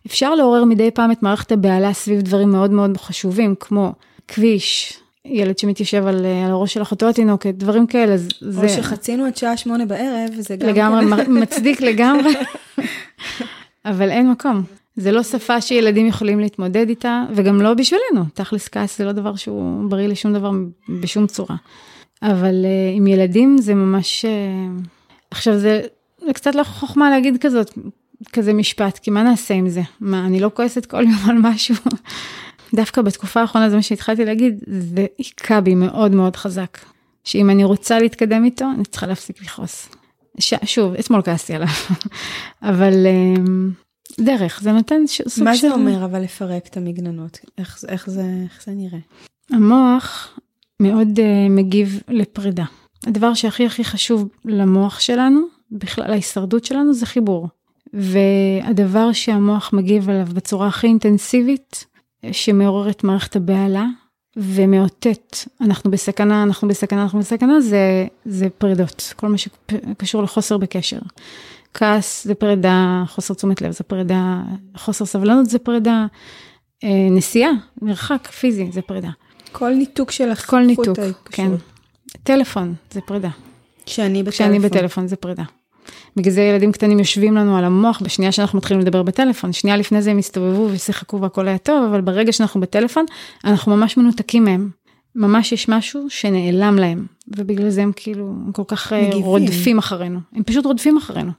[0.07, 3.93] אפשר לעורר מדי פעם את מערכת הבהלה סביב דברים מאוד מאוד חשובים, כמו
[4.27, 4.99] כביש,
[5.29, 8.17] ילד שמתיישב על, על הראש של אחותו התינוקת, דברים כאלה.
[8.17, 8.61] זה...
[8.63, 10.69] או שחצינו עד שעה שמונה בערב, וזה גם...
[10.69, 11.05] לגמרי.
[11.27, 12.33] מצדיק לגמרי,
[13.85, 14.63] אבל אין מקום.
[14.95, 18.25] זה לא שפה שילדים יכולים להתמודד איתה, וגם לא בשבילנו.
[18.33, 20.51] תכלס כעס זה לא דבר שהוא בריא לשום דבר
[20.89, 21.55] בשום צורה.
[22.21, 24.25] אבל uh, עם ילדים זה ממש...
[24.25, 24.87] Uh,
[25.31, 25.81] עכשיו זה,
[26.25, 27.77] זה קצת לא חוכמה להגיד כזאת,
[28.33, 29.81] כזה משפט, כי מה נעשה עם זה?
[29.99, 31.75] מה, אני לא כועסת כל יום על משהו?
[32.73, 36.77] דווקא בתקופה האחרונה זה מה שהתחלתי להגיד, זה היכה בי מאוד מאוד חזק.
[37.23, 39.89] שאם אני רוצה להתקדם איתו, אני צריכה להפסיק לכעוס.
[40.39, 40.53] ש...
[40.65, 41.67] שוב, אתמול כעסתי עליו,
[42.61, 43.71] אבל אמ,
[44.19, 45.21] דרך, זה נותן ש...
[45.21, 45.43] סוג של...
[45.43, 47.39] מה זה אומר אבל לפרק את המגננות?
[47.57, 48.99] איך, איך, זה, איך זה נראה?
[49.51, 50.37] המוח
[50.79, 52.65] מאוד uh, מגיב לפרידה.
[53.07, 55.41] הדבר שהכי הכי חשוב למוח שלנו,
[55.71, 57.47] בכלל ההישרדות שלנו, זה חיבור.
[57.93, 61.85] והדבר שהמוח מגיב עליו בצורה הכי אינטנסיבית,
[62.31, 63.85] שמעורר את מערכת הבהלה
[64.37, 70.99] ומאותת, אנחנו בסכנה, אנחנו בסכנה, אנחנו בסכנה, זה, זה פרידות, כל מה שקשור לחוסר בקשר.
[71.73, 74.41] כעס זה פרידה, חוסר תשומת לב זה פרידה,
[74.77, 76.05] חוסר סבלנות זה פרידה,
[76.83, 77.51] אה, נסיעה,
[77.81, 79.09] מרחק פיזי זה פרידה.
[79.51, 81.51] כל ניתוק של כל ניתוק, כן.
[82.23, 83.29] טלפון זה פרידה.
[83.85, 84.31] כשאני בטלפון.
[84.31, 85.43] כשאני בטלפון זה פרידה.
[86.15, 90.01] בגלל זה ילדים קטנים יושבים לנו על המוח בשנייה שאנחנו מתחילים לדבר בטלפון, שנייה לפני
[90.01, 93.05] זה הם הסתובבו ושיחקו והכל היה טוב, אבל ברגע שאנחנו בטלפון,
[93.45, 94.69] אנחנו ממש מנותקים מהם.
[95.15, 97.05] ממש יש משהו שנעלם להם,
[97.37, 99.23] ובגלל זה הם כאילו הם כל כך אה, מגיבים.
[99.23, 101.31] רודפים אחרינו, הם פשוט רודפים אחרינו.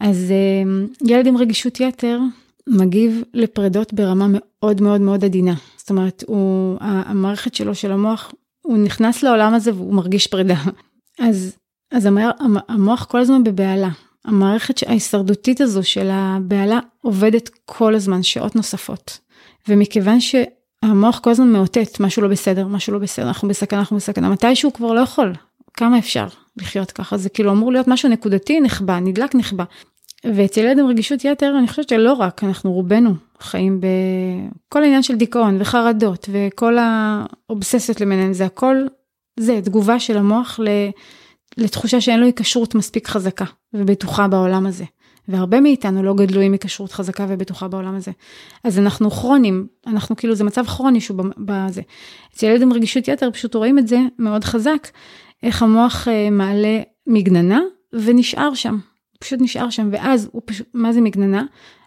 [0.00, 2.20] אז אה, ילד עם רגישות יתר
[2.68, 5.54] מגיב לפרדות ברמה מאוד מאוד מאוד עדינה.
[5.76, 8.32] זאת אומרת, הוא, המערכת שלו, של המוח,
[8.62, 10.56] הוא נכנס לעולם הזה והוא מרגיש פרידה.
[11.28, 11.56] אז
[11.90, 12.08] אז
[12.68, 13.88] המוח כל הזמן בבהלה.
[14.24, 19.18] המערכת ההישרדותית הזו של הבהלה עובדת כל הזמן, שעות נוספות.
[19.68, 24.28] ומכיוון שהמוח כל הזמן מאותת, משהו לא בסדר, משהו לא בסדר, אנחנו בסכנה, אנחנו בסכנה,
[24.28, 25.32] מתישהו כבר לא יכול.
[25.74, 26.26] כמה אפשר
[26.56, 27.16] לחיות ככה?
[27.16, 29.64] זה כאילו אמור להיות משהו נקודתי, נחבא, נדלק, נחבא.
[30.34, 35.14] ואצל ילד עם רגישות יתר, אני חושבת שלא רק, אנחנו רובנו חיים בכל העניין של
[35.14, 38.76] דיכאון וחרדות וכל האובססיות למיניהם, זה הכל,
[39.40, 40.60] זה תגובה של המוח
[41.56, 44.84] לתחושה שאין לו היקשרות מספיק חזקה ובטוחה בעולם הזה.
[45.28, 48.10] והרבה מאיתנו לא גדלו עם היקשרות חזקה ובטוחה בעולם הזה.
[48.64, 51.82] אז אנחנו כרונים, אנחנו כאילו, זה מצב כרוני שהוא בזה.
[52.34, 54.88] אצל ילד עם רגישות יתר פשוט רואים את זה מאוד חזק,
[55.42, 57.60] איך המוח אה, מעלה מגננה
[57.92, 58.78] ונשאר שם.
[59.20, 61.44] פשוט נשאר שם, ואז הוא פשוט, מה זה מגננה?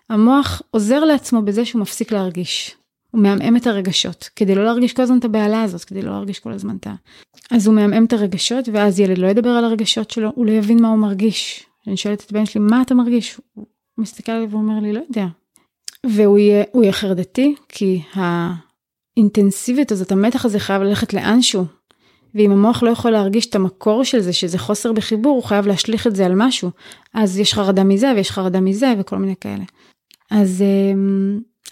[0.10, 2.76] המוח עוזר לעצמו בזה שהוא מפסיק להרגיש.
[3.12, 6.40] הוא מעמעם את הרגשות, כדי לא להרגיש כל הזמן את הבהלה הזאת, כדי לא להרגיש
[6.40, 6.96] כל הזמן את ה...
[7.52, 10.82] אז הוא מעמעם את הרגשות, ואז ילד לא ידבר על הרגשות שלו, הוא לא יבין
[10.82, 11.66] מה הוא מרגיש.
[11.88, 13.40] אני שואלת את בן שלי, מה אתה מרגיש?
[13.54, 13.66] הוא
[13.98, 15.26] מסתכל עליי ואומר לי, לא יודע.
[16.06, 21.66] והוא יהיה, יהיה חרדתי, כי האינטנסיביות הזאת, המתח הזה חייב ללכת לאנשהו.
[22.36, 26.08] ואם המוח לא יכול להרגיש את המקור של זה, שזה חוסר בחיבור, הוא חייב להשליך
[26.08, 26.72] את זה על משהו.
[27.14, 29.64] אז יש חרדה מזה ויש חרדה מזה וכל מיני כאלה.
[30.32, 30.64] אז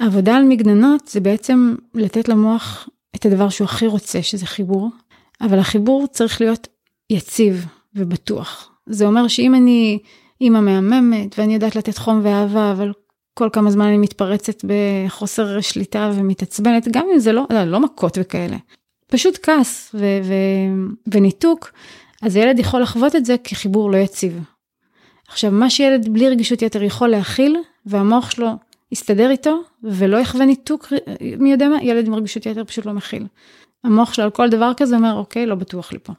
[0.02, 4.90] אמ, עבודה על מגננות זה בעצם לתת למוח את הדבר שהוא הכי רוצה, שזה חיבור,
[5.42, 6.68] אבל החיבור צריך להיות
[7.10, 8.72] יציב ובטוח.
[8.86, 10.00] זה אומר שאם אני
[10.42, 12.92] אימא מהממת ואני יודעת לתת חום ואהבה, אבל
[13.34, 18.18] כל כמה זמן אני מתפרצת בחוסר שליטה ומתעצבנת, גם אם זה לא, לא, לא מכות
[18.22, 18.58] וכאלה,
[19.08, 21.72] פשוט כעס ו- ו- וניתוק,
[22.22, 24.40] אז הילד יכול לחוות את זה כחיבור לא יציב.
[25.28, 28.50] עכשיו, מה שילד בלי רגישות יתר יכול להכיל, והמוח שלו
[28.92, 30.94] יסתדר איתו, ולא יחווה ניתוק
[31.40, 33.26] מי יודע מה, ילד עם רגישות יתר פשוט לא מכיל.
[33.84, 36.14] המוח שלו על כל דבר כזה אומר, אוקיי, לא בטוח לי פה.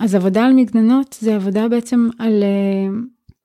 [0.00, 2.94] אז עבודה על מגננות זה עבודה בעצם על uh,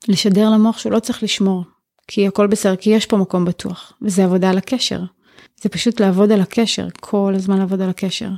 [0.07, 1.63] לשדר למוח שהוא לא צריך לשמור,
[2.07, 4.99] כי הכל בסדר, כי יש פה מקום בטוח, וזה עבודה על הקשר.
[5.61, 8.29] זה פשוט לעבוד על הקשר, כל הזמן לעבוד על הקשר.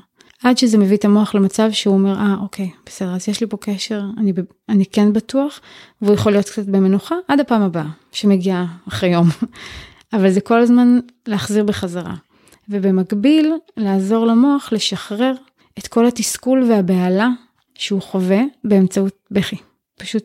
[0.43, 3.57] עד שזה מביא את המוח למצב שהוא אומר, אה, אוקיי, בסדר, אז יש לי פה
[3.57, 4.34] קשר, אני,
[4.69, 5.59] אני כן בטוח,
[6.01, 9.28] והוא יכול להיות קצת במנוחה עד הפעם הבאה, שמגיעה אחרי יום.
[10.13, 12.13] אבל זה כל הזמן להחזיר בחזרה.
[12.69, 15.33] ובמקביל, לעזור למוח לשחרר
[15.79, 17.29] את כל התסכול והבהלה
[17.75, 19.55] שהוא חווה באמצעות בכי.
[19.99, 20.23] פשוט...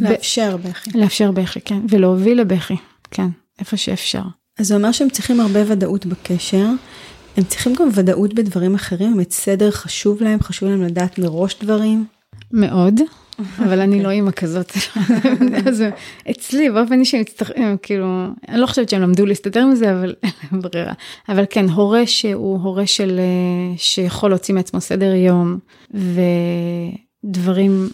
[0.00, 0.60] לאפשר ב...
[0.60, 0.90] בכי.
[0.94, 1.80] לאפשר בכי, כן.
[1.88, 2.76] ולהוביל לבכי,
[3.10, 3.28] כן,
[3.58, 4.22] איפה שאפשר.
[4.58, 6.66] אז זה אומר שהם צריכים הרבה ודאות בקשר.
[7.36, 12.04] הם צריכים גם ודאות בדברים אחרים, באמת סדר חשוב להם, חשוב להם לדעת מראש דברים.
[12.52, 13.00] מאוד.
[13.58, 14.72] אבל אני לא אימא כזאת.
[15.66, 15.84] אז
[16.30, 20.32] אצלי באופן אישי מצטרפים, כאילו, אני לא חושבת שהם למדו להסתדר עם זה, אבל אין
[20.52, 20.92] להם ברירה.
[21.28, 25.58] אבל כן, הורה שהוא הורה של, אה, שיכול להוציא מעצמו סדר יום,
[27.24, 27.88] ודברים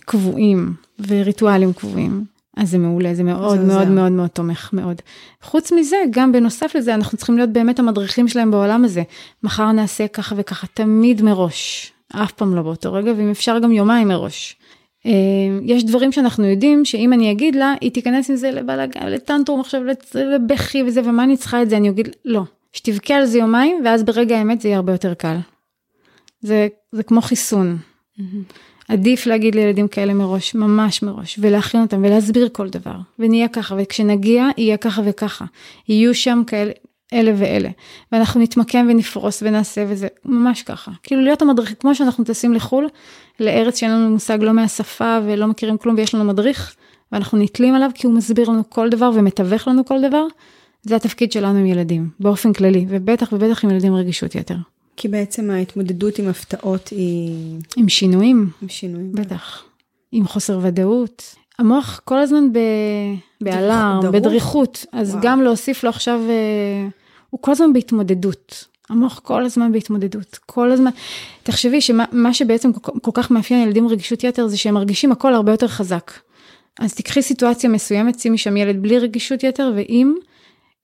[0.00, 0.74] קבועים,
[1.08, 2.24] וריטואלים קבועים.
[2.56, 5.02] אז זה מעולה, זה מאוד זה מאוד מאוד מאוד תומך, מאוד.
[5.42, 9.02] חוץ מזה, גם בנוסף לזה, אנחנו צריכים להיות באמת המדריכים שלהם בעולם הזה.
[9.42, 14.08] מחר נעשה ככה וככה, תמיד מראש, אף פעם לא באותו רגע, ואם אפשר גם יומיים
[14.08, 14.56] מראש.
[15.06, 15.12] אה,
[15.62, 19.82] יש דברים שאנחנו יודעים שאם אני אגיד לה, היא תיכנס עם זה לבלאגן, לטנטרום עכשיו,
[20.14, 22.42] לבכי וזה, ומה אני צריכה את זה, אני אגיד, לא,
[22.72, 25.36] שתבכה על זה יומיים, ואז ברגע האמת זה יהיה הרבה יותר קל.
[26.40, 27.78] זה, זה כמו חיסון.
[28.18, 28.22] Mm-hmm.
[28.88, 34.48] עדיף להגיד לילדים כאלה מראש, ממש מראש, ולהכין אותם ולהסביר כל דבר, ונהיה ככה, וכשנגיע
[34.58, 35.44] יהיה ככה וככה.
[35.88, 36.72] יהיו שם כאלה,
[37.14, 37.68] אלה ואלה.
[38.12, 40.90] ואנחנו נתמקם ונפרוס ונעשה וזה ממש ככה.
[41.02, 42.88] כאילו להיות המדריך, כמו שאנחנו טסים לחו"ל,
[43.40, 46.74] לארץ שאין לנו מושג לא מהשפה ולא מכירים כלום ויש לנו מדריך,
[47.12, 50.26] ואנחנו נתלים עליו כי הוא מסביר לנו כל דבר ומתווך לנו כל דבר,
[50.82, 54.56] זה התפקיד שלנו עם ילדים, באופן כללי, ובטח ובטח עם ילדים רגישות יתר.
[54.96, 57.58] כי בעצם ההתמודדות עם הפתעות היא...
[57.76, 58.50] עם שינויים.
[58.62, 59.12] עם שינויים.
[59.12, 59.64] בטח.
[60.12, 61.34] עם חוסר ודאות.
[61.58, 62.58] המוח כל הזמן ב...
[63.40, 65.22] באלארם, בדריכות, אז וואו.
[65.22, 66.88] גם להוסיף לו עכשיו, אה,
[67.34, 68.64] הוא כל הזמן בהתמודדות.
[68.90, 70.90] המוח כל הזמן בהתמודדות, כל הזמן.
[71.42, 75.68] תחשבי שמה שבעצם כל, כך מאפיין ילדים רגישות יתר זה שהם מרגישים הכל הרבה יותר
[75.68, 76.12] חזק.
[76.80, 80.14] אז תקחי סיטואציה מסוימת, שימי שם ילד בלי רגישות יתר, ואם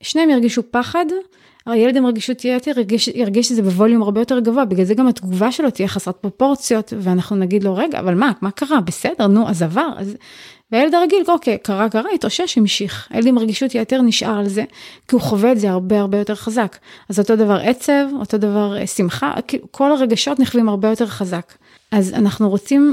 [0.01, 1.07] שניהם ירגישו פחד,
[1.67, 5.07] הילד עם רגישות יתר ירגיש, ירגיש את זה בווליום הרבה יותר גבוה, בגלל זה גם
[5.07, 8.81] התגובה שלו תהיה חסרת פרופורציות, ואנחנו נגיד לו, רגע, אבל מה, מה קרה?
[8.81, 9.89] בסדר, נו, אז עבר.
[9.97, 10.17] אז...
[10.73, 13.09] והילד הרגיל, אוקיי, קרה, קרה, התאושש, המשיך.
[13.11, 14.65] הילד עם רגישות יתר נשאר על זה,
[15.09, 16.77] כי הוא חווה את זה הרבה הרבה יותר חזק.
[17.09, 19.35] אז אותו דבר עצב, אותו דבר אה, שמחה,
[19.71, 21.53] כל הרגשות נחווים הרבה יותר חזק.
[21.93, 22.93] אז אנחנו רוצים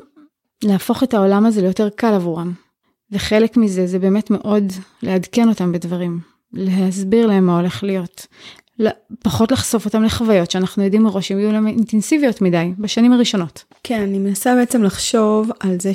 [0.63, 2.53] להפוך את העולם הזה ליותר קל עבורם.
[3.11, 4.73] וחלק מזה זה באמת מאוד
[5.03, 6.19] לעדכן אותם בדברים,
[6.53, 8.27] להסביר להם מה הולך להיות.
[9.23, 13.63] פחות לחשוף אותם לחוויות שאנחנו יודעים מראש שהן יהיו להם אינטנסיביות מדי בשנים הראשונות.
[13.83, 15.91] כן, אני מנסה בעצם לחשוב על זה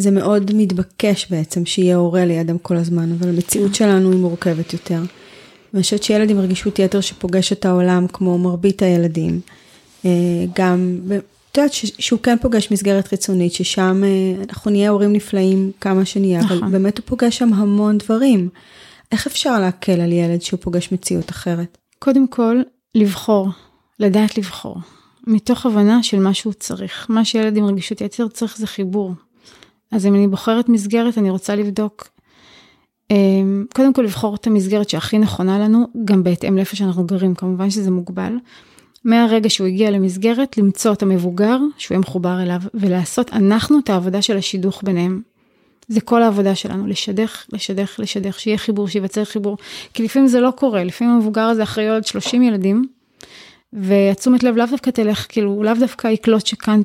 [0.00, 5.00] שזה מאוד מתבקש בעצם שיהיה הורה לידם כל הזמן, אבל המציאות שלנו היא מורכבת יותר.
[5.72, 9.40] ואני חושבת שילד עם רגישות יתר שפוגש את העולם כמו מרבית הילדים,
[10.04, 10.10] אה,
[10.54, 10.98] גם
[11.50, 16.40] את יודעת שהוא כן פוגש מסגרת חיצונית, ששם אה, אנחנו נהיה הורים נפלאים כמה שנהיה,
[16.40, 16.58] נכון.
[16.58, 18.48] אבל באמת הוא פוגש שם המון דברים.
[19.12, 21.78] איך אפשר להקל על ילד שהוא פוגש מציאות אחרת?
[21.98, 22.60] קודם כל,
[22.94, 23.48] לבחור,
[23.98, 24.76] לדעת לבחור,
[25.26, 27.06] מתוך הבנה של מה שהוא צריך.
[27.08, 29.12] מה שילד עם רגישות יתר צריך זה חיבור.
[29.92, 32.08] אז אם אני בוחרת מסגרת, אני רוצה לבדוק,
[33.10, 37.70] אמ, קודם כל לבחור את המסגרת שהכי נכונה לנו, גם בהתאם לאיפה שאנחנו גרים, כמובן
[37.70, 38.32] שזה מוגבל.
[39.04, 44.22] מהרגע שהוא הגיע למסגרת, למצוא את המבוגר שהוא יהיה מחובר אליו, ולעשות אנחנו את העבודה
[44.22, 45.22] של השידוך ביניהם.
[45.88, 49.56] זה כל העבודה שלנו, לשדך, לשדך, לשדך, שיהיה חיבור, שייווצר חיבור.
[49.94, 52.84] כי לפעמים זה לא קורה, לפעמים המבוגר הזה אחרי עוד 30 ילדים,
[53.72, 56.80] והתשומת לב לאו דווקא תלך, כאילו, לאו דווקא יקלוט שכאן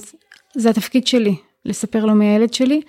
[0.55, 1.35] זה התפקיד שלי,
[1.65, 2.81] לספר לו מהילד שלי,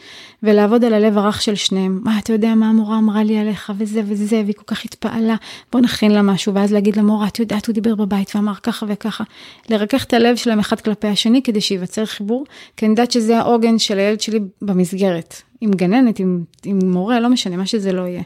[0.42, 2.00] ולעבוד על הלב הרך של שניהם.
[2.04, 5.34] מה, אתה יודע מה המורה אמרה לי עליך, וזה וזה, והיא כל כך התפעלה,
[5.72, 9.24] בוא נכין לה משהו, ואז להגיד למורה, את יודעת, הוא דיבר בבית ואמר ככה וככה.
[9.70, 12.44] לרכך את הלב שלהם אחד כלפי השני, כדי שייווצר חיבור,
[12.76, 15.42] כי אני יודעת שזה העוגן של הילד שלי במסגרת.
[15.60, 18.22] עם גננת, עם, עם מורה, לא משנה, מה שזה לא יהיה.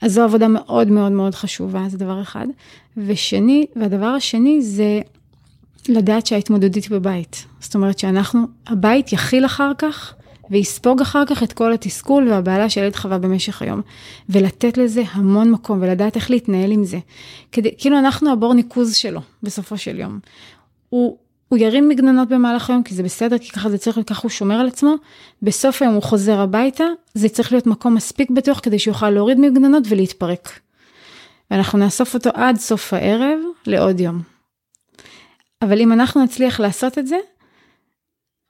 [0.00, 2.46] אז זו עבודה מאוד מאוד מאוד חשובה, זה דבר אחד.
[2.96, 5.00] ושני, והדבר השני זה
[5.88, 7.44] לדעת שההתמודדות היא בבית.
[7.60, 10.14] זאת אומרת שאנחנו, הבית יכיל אחר כך
[10.50, 13.80] ויספוג אחר כך את כל התסכול והבעלה שהילד חווה במשך היום.
[14.28, 16.98] ולתת לזה המון מקום ולדעת איך להתנהל עם זה.
[17.52, 20.18] כדי, כאילו אנחנו הבור ניקוז שלו בסופו של יום.
[20.88, 21.16] הוא,
[21.48, 24.30] הוא ירים מגננות במהלך היום כי זה בסדר, כי ככה זה צריך להיות, ככה הוא
[24.30, 24.94] שומר על עצמו.
[25.42, 29.84] בסוף היום הוא חוזר הביתה, זה צריך להיות מקום מספיק בטוח כדי שיוכל להוריד מגננות
[29.88, 30.60] ולהתפרק.
[31.50, 34.31] ואנחנו נאסוף אותו עד סוף הערב לעוד יום.
[35.62, 37.16] אבל אם אנחנו נצליח לעשות את זה,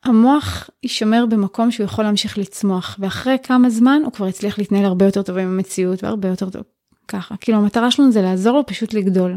[0.04, 5.04] המוח יישמר במקום שהוא יכול להמשיך לצמוח, ואחרי כמה זמן הוא כבר יצליח להתנהל הרבה
[5.04, 6.62] יותר טוב עם המציאות והרבה יותר טוב
[7.08, 7.36] ככה.
[7.36, 9.36] כאילו המטרה שלנו זה לעזור לו פשוט לגדול.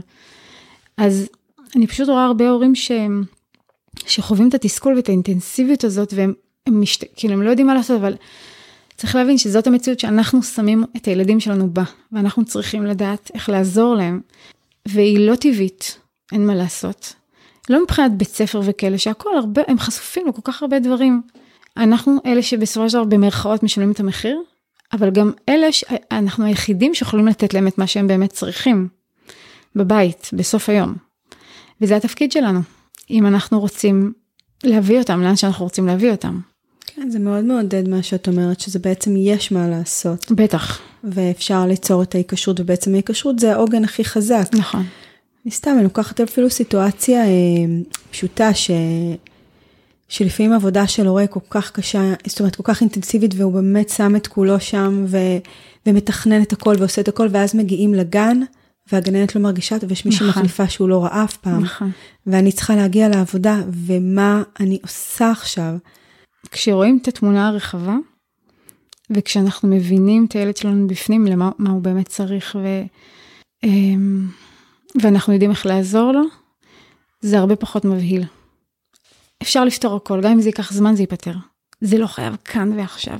[0.97, 1.29] אז
[1.75, 3.23] אני פשוט רואה הרבה הורים שהם,
[4.05, 6.33] שחווים את התסכול ואת האינטנסיביות הזאת, והם
[6.67, 7.03] הם משת...
[7.15, 8.15] כאילו הם לא יודעים מה לעשות, אבל
[8.97, 13.95] צריך להבין שזאת המציאות שאנחנו שמים את הילדים שלנו בה, ואנחנו צריכים לדעת איך לעזור
[13.95, 14.21] להם,
[14.87, 15.99] והיא לא טבעית,
[16.31, 17.13] אין מה לעשות.
[17.69, 21.21] לא מבחינת בית ספר וכאלה, שהכל הרבה, הם חשופים לכל כך הרבה דברים.
[21.77, 24.41] אנחנו אלה שבסופו של דבר במרכאות משלמים את המחיר,
[24.93, 28.87] אבל גם אלה שאנחנו היחידים שיכולים לתת להם את מה שהם באמת צריכים,
[29.75, 30.95] בבית, בסוף היום.
[31.81, 32.59] וזה התפקיד שלנו,
[33.09, 34.13] אם אנחנו רוצים
[34.63, 36.39] להביא אותם לאן שאנחנו רוצים להביא אותם.
[36.85, 40.31] כן, זה מאוד מעודד מה שאת אומרת, שזה בעצם יש מה לעשות.
[40.31, 40.81] בטח.
[41.03, 44.45] ואפשר ליצור את ההיקשרות, ובעצם ההיקשרות זה העוגן הכי חזק.
[44.53, 44.83] נכון.
[45.45, 47.31] אני סתם, אני לוקחת אפילו סיטואציה אה,
[48.11, 48.71] פשוטה, ש...
[50.09, 54.15] שלפעמים עבודה של הורה כל כך קשה, זאת אומרת, כל כך אינטנסיבית, והוא באמת שם
[54.15, 55.17] את כולו שם, ו...
[55.85, 58.39] ומתכנן את הכל ועושה את הכל, ואז מגיעים לגן,
[58.91, 60.41] והגננת לא מרגישה ויש מישהי נכון.
[60.41, 61.63] מחליפה שהוא לא ראה אף פעם.
[61.63, 61.91] נכון.
[62.27, 65.75] ואני צריכה להגיע לעבודה, ומה אני עושה עכשיו?
[66.51, 67.95] כשרואים את התמונה הרחבה,
[69.09, 72.81] וכשאנחנו מבינים את הילד שלנו בפנים, למה הוא באמת צריך, ו...
[75.01, 76.21] ואנחנו יודעים איך לעזור לו,
[77.21, 78.23] זה הרבה פחות מבהיל.
[79.41, 81.33] אפשר לפתור הכל, גם אם זה ייקח זמן זה ייפתר.
[81.81, 83.19] זה לא חייב כאן ועכשיו.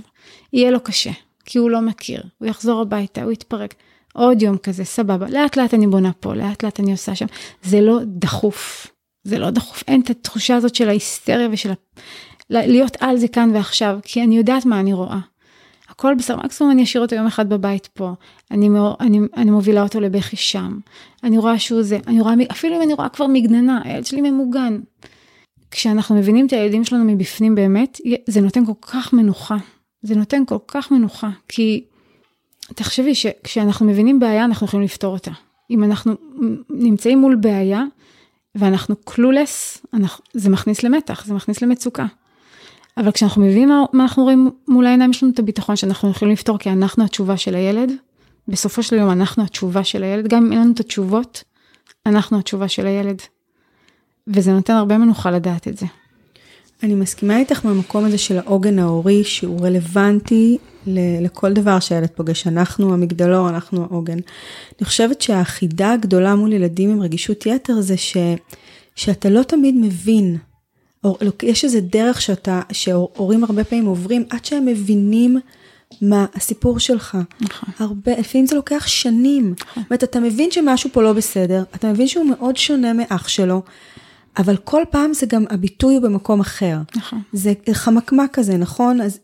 [0.53, 1.11] יהיה לו קשה,
[1.45, 3.75] כי הוא לא מכיר, הוא יחזור הביתה, הוא יתפרק.
[4.13, 7.25] עוד יום כזה, סבבה, לאט לאט אני בונה פה, לאט לאט אני עושה שם.
[7.63, 8.87] זה לא דחוף,
[9.23, 11.73] זה לא דחוף, אין את התחושה הזאת של ההיסטריה ושל ה...
[12.49, 15.19] להיות על זה כאן ועכשיו, כי אני יודעת מה אני רואה.
[15.95, 18.13] הכל בסדר, מקסימום אני אשאיר אותו יום אחד בבית פה,
[18.51, 18.69] אני,
[18.99, 20.79] אני, אני מובילה אותו לבכי שם,
[21.23, 24.79] אני רואה שהוא זה, אני רואה, אפילו אם אני רואה כבר מגננה, הילד שלי ממוגן.
[25.71, 29.57] כשאנחנו מבינים את הילדים שלנו מבפנים באמת, זה נותן כל כך מנוחה.
[30.01, 31.83] זה נותן כל כך מנוחה, כי
[32.75, 35.31] תחשבי שכשאנחנו מבינים בעיה, אנחנו יכולים לפתור אותה.
[35.71, 36.15] אם אנחנו
[36.69, 37.83] נמצאים מול בעיה,
[38.55, 39.85] ואנחנו קלולס,
[40.33, 42.05] זה מכניס למתח, זה מכניס למצוקה.
[42.97, 46.33] אבל כשאנחנו מבינים מה, מה אנחנו רואים מול העיניים, יש לנו את הביטחון שאנחנו יכולים
[46.33, 47.91] לפתור, כי אנחנו התשובה של הילד.
[48.47, 51.43] בסופו של יום אנחנו התשובה של הילד, גם אם אין לנו את התשובות,
[52.05, 53.21] אנחנו התשובה של הילד.
[54.27, 55.85] וזה נותן הרבה מנוחה לדעת את זה.
[56.83, 62.47] אני מסכימה איתך מהמקום הזה של העוגן ההורי, שהוא רלוונטי לכל דבר שהילד פוגש.
[62.47, 64.17] אנחנו המגדלור, אנחנו העוגן.
[64.79, 68.17] אני חושבת שהחידה הגדולה מול ילדים עם רגישות יתר זה ש,
[68.95, 70.37] שאתה לא תמיד מבין
[71.43, 75.39] יש איזה דרך שאתה, שהורים הרבה פעמים עוברים עד שהם מבינים
[76.01, 77.17] מה הסיפור שלך.
[77.41, 77.69] נכון.
[77.79, 79.53] הרבה, לפעמים זה לוקח שנים.
[79.59, 79.83] נכון.
[79.83, 83.61] זאת אומרת, אתה מבין שמשהו פה לא בסדר, אתה מבין שהוא מאוד שונה מאח שלו,
[84.37, 86.77] אבל כל פעם זה גם הביטוי הוא במקום אחר.
[86.95, 87.21] נכון.
[87.33, 89.01] זה חמקמק כזה, נכון?
[89.01, 89.19] אז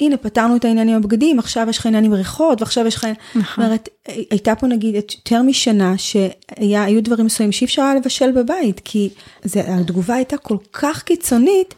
[0.00, 3.06] הנה, פתרנו את העניין עם הבגדים, עכשיו יש לך עניין עם ריחות, ועכשיו יש לך...
[3.34, 3.64] נכון.
[3.64, 3.88] אומרת,
[4.30, 9.08] הייתה פה נגיד יותר משנה שהיו דברים מסוימים שאי אפשר היה לבשל בבית, כי
[9.44, 11.74] זה, התגובה הייתה כל כך קיצונית.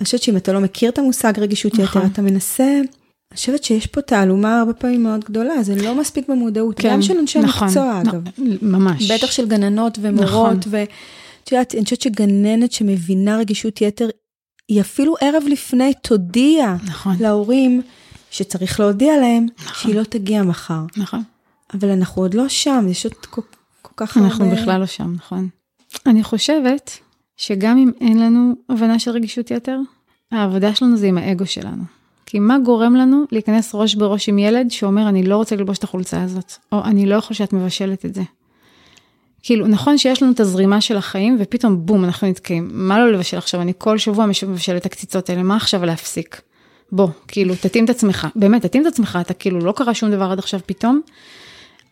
[0.00, 2.02] אני חושבת שאם אתה לא מכיר את המושג רגישות נכון.
[2.02, 2.80] יתר, אתה מנסה...
[3.30, 7.02] אני חושבת שיש פה תעלומה הרבה פעמים מאוד גדולה, זה לא מספיק במודעות, כן, גם
[7.02, 8.22] של אנשי נכון, מקצוע אגב.
[8.62, 9.10] ממש.
[9.10, 10.60] בטח של גננות ומורות, נכון.
[10.66, 14.08] ואת יודעת, אני חושבת שגננת שמבינה רגישות יתר,
[14.68, 17.16] היא אפילו ערב לפני תודיע נכון.
[17.20, 17.82] להורים
[18.30, 19.74] שצריך להודיע להם נכון.
[19.74, 20.80] שהיא לא תגיע מחר.
[20.96, 21.22] נכון.
[21.74, 23.42] אבל אנחנו עוד לא שם, יש עוד כל,
[23.82, 24.28] כל כך הרבה...
[24.28, 25.48] אנחנו בכלל לא שם, נכון.
[26.06, 26.98] אני חושבת
[27.36, 29.78] שגם אם אין לנו הבנה של רגישות יתר,
[30.32, 31.82] העבודה שלנו זה עם האגו שלנו.
[32.26, 35.84] כי מה גורם לנו להיכנס ראש בראש עם ילד שאומר, אני לא רוצה ללבוש את
[35.84, 38.22] החולצה הזאת, או אני לא יכול שאת מבשלת את זה.
[39.46, 42.70] כאילו, נכון שיש לנו את הזרימה של החיים, ופתאום בום, אנחנו נתקעים.
[42.72, 43.60] מה לא לבשל עכשיו?
[43.60, 46.40] אני כל שבוע מבשל את הקציצות האלה, מה עכשיו להפסיק?
[46.92, 48.26] בוא, כאילו, תתאים את עצמך.
[48.36, 51.00] באמת, תתאים את עצמך, אתה כאילו, לא קרה שום דבר עד עכשיו פתאום.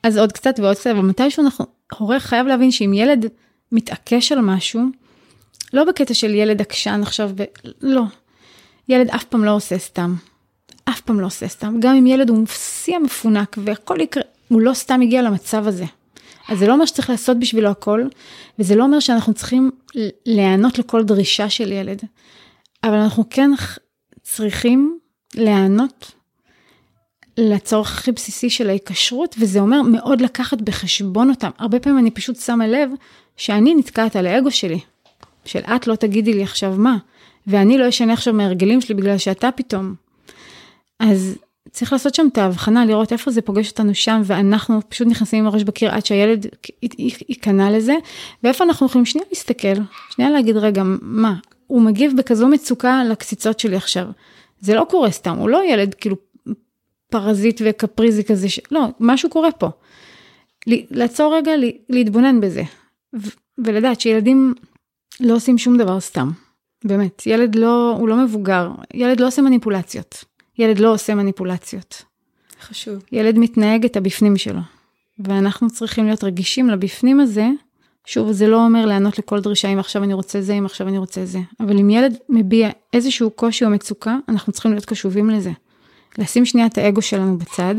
[0.02, 1.66] אז עוד קצת ועוד קצת, אבל מתישהו אנחנו,
[1.98, 3.26] הורה חייב להבין שאם ילד
[3.72, 4.82] מתעקש על משהו,
[5.72, 7.44] לא בקטע של ילד עקשן עכשיו, ב...
[7.80, 8.02] לא.
[8.88, 10.14] ילד אף פעם לא עושה סתם.
[10.84, 11.76] אף פעם לא עושה סתם.
[11.80, 15.84] גם אם ילד הוא מפסיע מפונק והכל יקרה, הוא לא סתם הגיע למצב הזה.
[16.48, 18.02] אז זה לא אומר שצריך לעשות בשבילו הכל,
[18.58, 19.70] וזה לא אומר שאנחנו צריכים
[20.26, 22.02] להיענות לכל דרישה של ילד,
[22.84, 23.50] אבל אנחנו כן
[24.22, 24.98] צריכים
[25.34, 26.12] להיענות
[27.38, 31.50] לצורך הכי בסיסי של ההיקשרות, וזה אומר מאוד לקחת בחשבון אותם.
[31.58, 32.90] הרבה פעמים אני פשוט שמה לב
[33.36, 34.80] שאני נתקעת על האגו שלי,
[35.44, 36.96] של את לא תגידי לי עכשיו מה,
[37.46, 39.94] ואני לא אשנה עכשיו מהרגלים שלי בגלל שאתה פתאום.
[41.00, 41.38] אז
[41.70, 45.46] צריך לעשות שם את ההבחנה, לראות איפה זה פוגש אותנו שם, ואנחנו פשוט נכנסים עם
[45.46, 46.46] הראש בקיר עד שהילד
[47.28, 47.94] ייכנע לזה,
[48.42, 51.34] ואיפה אנחנו יכולים שנייה להסתכל, שנייה להגיד, רגע, מה,
[51.66, 54.06] הוא מגיב בכזו מצוקה לקציצות שלי עכשיו.
[54.60, 56.16] זה לא קורה סתם, הוא לא ילד כאילו
[57.10, 58.60] פרזיט וקפריזי כזה, ש...
[58.70, 59.68] לא, משהו קורה פה.
[60.66, 61.52] לעצור רגע,
[61.88, 62.62] להתבונן בזה,
[63.58, 64.54] ולדעת שילדים
[65.20, 66.30] לא עושים שום דבר סתם.
[66.84, 70.24] באמת, ילד לא, הוא לא מבוגר, ילד לא עושה מניפולציות.
[70.62, 72.02] ילד לא עושה מניפולציות.
[72.62, 73.02] חשוב.
[73.12, 74.60] ילד מתנהג את הבפנים שלו.
[75.18, 77.48] ואנחנו צריכים להיות רגישים לבפנים הזה.
[78.06, 80.98] שוב, זה לא אומר לענות לכל דרישה אם עכשיו אני רוצה זה, אם עכשיו אני
[80.98, 81.38] רוצה זה.
[81.60, 85.50] אבל אם ילד מביע איזשהו קושי או מצוקה, אנחנו צריכים להיות קשובים לזה.
[86.18, 87.74] לשים שנייה את האגו שלנו בצד,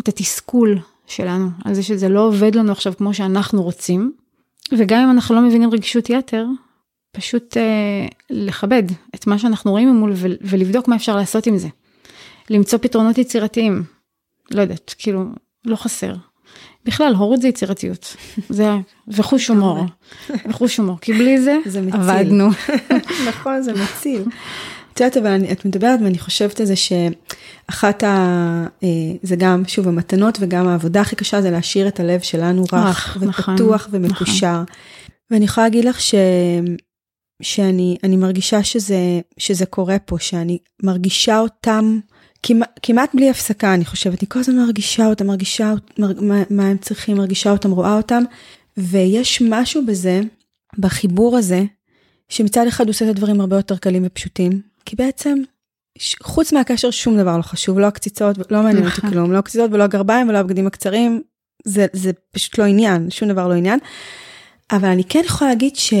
[0.00, 4.12] את התסכול שלנו, על זה שזה לא עובד לנו עכשיו כמו שאנחנו רוצים.
[4.78, 6.46] וגם אם אנחנו לא מבינים רגישות יתר,
[7.12, 8.82] פשוט אה, לכבד
[9.14, 11.68] את מה שאנחנו רואים ממול ולבדוק מה אפשר לעשות עם זה.
[12.50, 13.82] למצוא פתרונות יצירתיים.
[14.50, 15.24] לא יודעת, כאילו,
[15.64, 16.14] לא חסר.
[16.84, 18.16] בכלל, הורות זה יצירתיות.
[18.48, 18.70] זה,
[19.08, 19.84] וחוש הומור.
[20.48, 22.00] וחוש הומור, כי בלי זה, זה מציל.
[22.00, 22.48] עבדנו.
[23.28, 24.22] נכון, זה מציל.
[24.92, 28.06] את יודעת, אבל אני, את מדברת ואני חושבת על זה שאחת ה...
[28.82, 28.88] אה,
[29.22, 33.28] זה גם, שוב, המתנות וגם העבודה הכי קשה זה להשאיר את הלב שלנו רך, נכון,
[33.28, 34.52] ופתוח נכון, ומקושר.
[34.52, 34.64] נכון.
[35.30, 36.14] ואני יכולה להגיד לך ש...
[37.42, 41.98] שאני מרגישה שזה, שזה קורה פה, שאני מרגישה אותם
[42.42, 44.22] כמעט, כמעט בלי הפסקה, אני חושבת.
[44.22, 48.22] אני כל הזמן מרגישה אותם, מרגישה מר, מה, מה הם צריכים, מרגישה אותם, רואה אותם,
[48.76, 50.20] ויש משהו בזה,
[50.78, 51.62] בחיבור הזה,
[52.28, 55.38] שמצד אחד עושה את הדברים הרבה יותר קלים ופשוטים, כי בעצם,
[56.22, 59.10] חוץ מהקשר שום דבר לא חשוב, לא הקציצות, לא מעניין אותי נכון.
[59.10, 61.22] כלום, לא הקציצות ולא הגרביים ולא הבגדים הקצרים,
[61.64, 63.78] זה, זה פשוט לא עניין, שום דבר לא עניין.
[64.72, 65.94] אבל אני כן יכולה להגיד ש...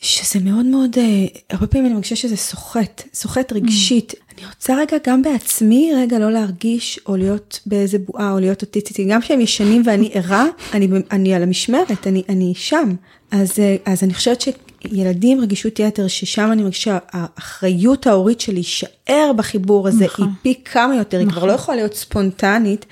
[0.00, 4.12] שזה מאוד מאוד, אה, הרבה פעמים אני מרגישה שזה סוחט, סוחט רגשית.
[4.12, 4.34] Mm.
[4.38, 9.06] אני רוצה רגע גם בעצמי, רגע לא להרגיש או להיות באיזה בועה או להיות אוטיסטית,
[9.08, 12.94] גם כשהם ישנים ואני ערה, אני, אני על המשמרת, אני, אני שם.
[13.30, 19.32] אז, אה, אז אני חושבת שילדים רגישות יתר, ששם אני מרגישה, האחריות ההורית שלי להישאר
[19.36, 20.26] בחיבור הזה, נכון.
[20.26, 21.28] היא פי כמה יותר, נכון.
[21.28, 22.86] היא כבר לא יכולה להיות ספונטנית.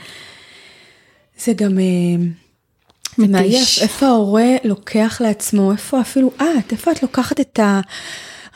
[1.45, 1.79] זה גם...
[3.23, 7.81] אה, מעייף, איפה ההורה לוקח לעצמו, איפה אפילו את, איפה את לוקחת את ה...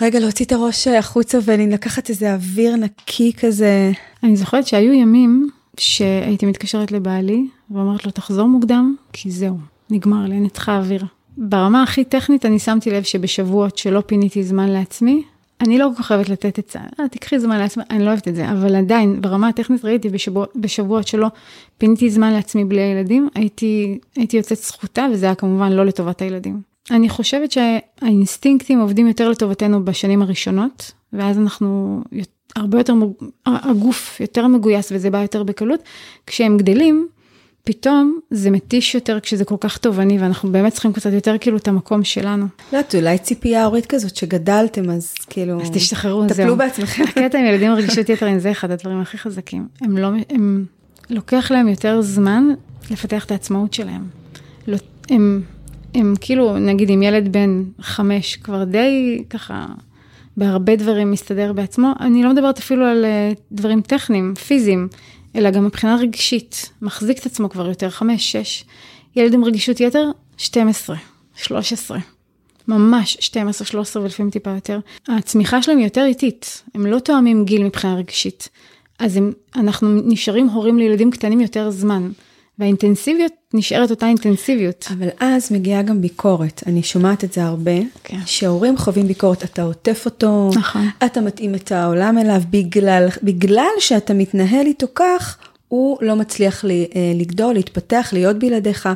[0.01, 3.93] רגע, להוציא את הראש החוצה ולקחת איזה אוויר נקי כזה.
[4.23, 5.51] אני זוכרת שהיו ימים
[5.81, 9.57] שהייתי מתקשרת לבעלי ואומרת לו, תחזור מוקדם, כי זהו,
[9.91, 11.05] נגמר לי, אין איתך אוויר.
[11.37, 15.23] ברמה הכי טכנית אני שמתי לב שבשבועות שלא פיניתי זמן לעצמי,
[15.63, 18.35] אני לא כל כך אוהבת לתת זה, אה, תקחי זמן לעצמי, אני לא אוהבת את
[18.35, 21.29] זה, אבל עדיין, ברמה הטכנית ראיתי בשבוע, בשבועות שלא
[21.79, 26.61] פיניתי זמן לעצמי בלי הילדים, הייתי, הייתי יוצאת זכותה, וזה היה כמובן לא לטובת הילדים.
[26.91, 32.01] אני חושבת שהאינסטינקטים עובדים יותר לטובתנו בשנים הראשונות, ואז אנחנו
[32.57, 32.95] הרבה יותר,
[33.47, 35.81] הגוף יותר מגויס וזה בא יותר בקלות.
[36.27, 37.09] כשהם גדלים,
[37.65, 41.69] פתאום זה מתיש יותר כשזה כל כך תובעני, ואנחנו באמת צריכים קצת יותר כאילו את
[41.69, 42.47] המקום שלנו.
[42.73, 45.63] לא יודעת, אולי ציפייה הורית כזאת שגדלתם, אז כאילו...
[45.63, 46.29] אז תשתחררו, זהו.
[46.29, 47.03] טפלו בעצמכם.
[47.09, 49.69] הקטע עם ילדים עם רגישות יתר, זה אחד הדברים הכי חזקים.
[49.81, 50.65] הם לא, הם,
[51.11, 52.49] לוקח להם יותר זמן
[52.91, 54.03] לפתח את העצמאות שלהם.
[54.67, 54.77] לא,
[55.11, 55.43] הם,
[55.95, 59.67] הם כאילו, נגיד אם ילד בן חמש כבר די ככה,
[60.37, 64.89] בהרבה דברים מסתדר בעצמו, אני לא מדברת אפילו על uh, דברים טכניים, פיזיים.
[65.37, 68.65] אלא גם מבחינה רגשית, מחזיק את עצמו כבר יותר, 5, 6.
[69.17, 70.97] ילד עם רגישות יתר, 12,
[71.37, 71.99] 13.
[72.69, 74.79] ממש 12, 13 ולפעמים טיפה יותר.
[75.09, 78.49] הצמיחה שלהם היא יותר איטית, הם לא תואמים גיל מבחינה רגשית.
[78.99, 82.11] אז הם, אנחנו נשארים הורים לילדים קטנים יותר זמן.
[82.59, 84.89] והאינטנסיביות נשארת אותה אינטנסיביות.
[84.99, 88.19] אבל אז מגיעה גם ביקורת, אני שומעת את זה הרבה, כן.
[88.27, 90.89] שהורים חווים ביקורת, אתה עוטף אותו, נכון.
[91.05, 95.39] אתה מתאים את העולם אליו, בגלל, בגלל שאתה מתנהל איתו כך,
[95.69, 98.89] הוא לא מצליח לי, אה, לגדול, להתפתח, להיות בלעדיך.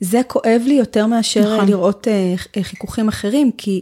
[0.00, 1.68] זה כואב לי יותר מאשר נכון.
[1.68, 3.80] לראות אה, חיכוכים אחרים, כי...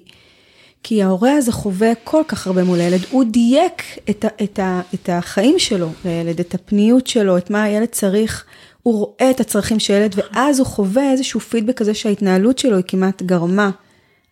[0.82, 4.80] כי ההורה הזה חווה כל כך הרבה מול הילד, הוא דייק את, ה, את, ה,
[4.94, 8.44] את החיים שלו לילד, את הפניות שלו, את מה הילד צריך.
[8.88, 12.84] הוא רואה את הצרכים של ילד, ואז הוא חווה איזשהו פידבק כזה שההתנהלות שלו היא
[12.88, 13.70] כמעט גרמה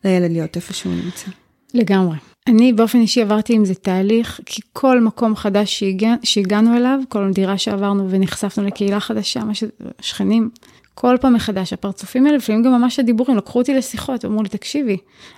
[0.05, 1.27] לילד להיות איפה שהוא נמצא.
[1.75, 2.17] לגמרי.
[2.47, 7.31] אני באופן אישי עברתי עם זה תהליך, כי כל מקום חדש שהגע, שהגענו אליו, כל
[7.35, 9.53] דירה שעברנו ונחשפנו לקהילה חדשה, מה
[10.01, 10.51] שכנים,
[10.95, 14.97] כל פעם מחדש, הפרצופים האלה, לפעמים גם ממש הדיבורים, לקחו אותי לשיחות, אמרו לי, תקשיבי,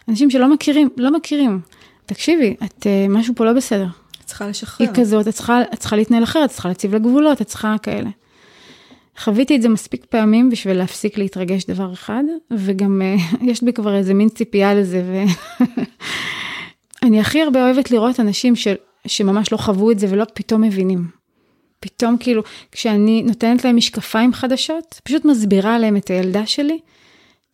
[0.09, 1.61] אנשים שלא מכירים, לא מכירים,
[2.07, 3.87] תקשיבי, את, uh, משהו פה לא בסדר.
[4.21, 4.87] את צריכה לשחרר.
[4.87, 7.77] היא כזאת, את צריכה, את צריכה להתנהל אחרת, את צריכה להציב לה גבולות, את צריכה
[7.83, 8.11] כאלה.
[9.19, 13.97] חוויתי את זה מספיק פעמים בשביל להפסיק להתרגש דבר אחד, וגם uh, יש בי כבר
[13.97, 15.25] איזה מין ציפייה לזה,
[17.03, 18.69] ואני הכי הרבה אוהבת לראות אנשים ש...
[19.07, 21.09] שממש לא חוו את זה ולא פתאום מבינים.
[21.81, 22.43] פתאום כאילו,
[22.73, 26.79] כשאני נותנת להם משקפיים חדשות, פשוט מסבירה להם את הילדה שלי,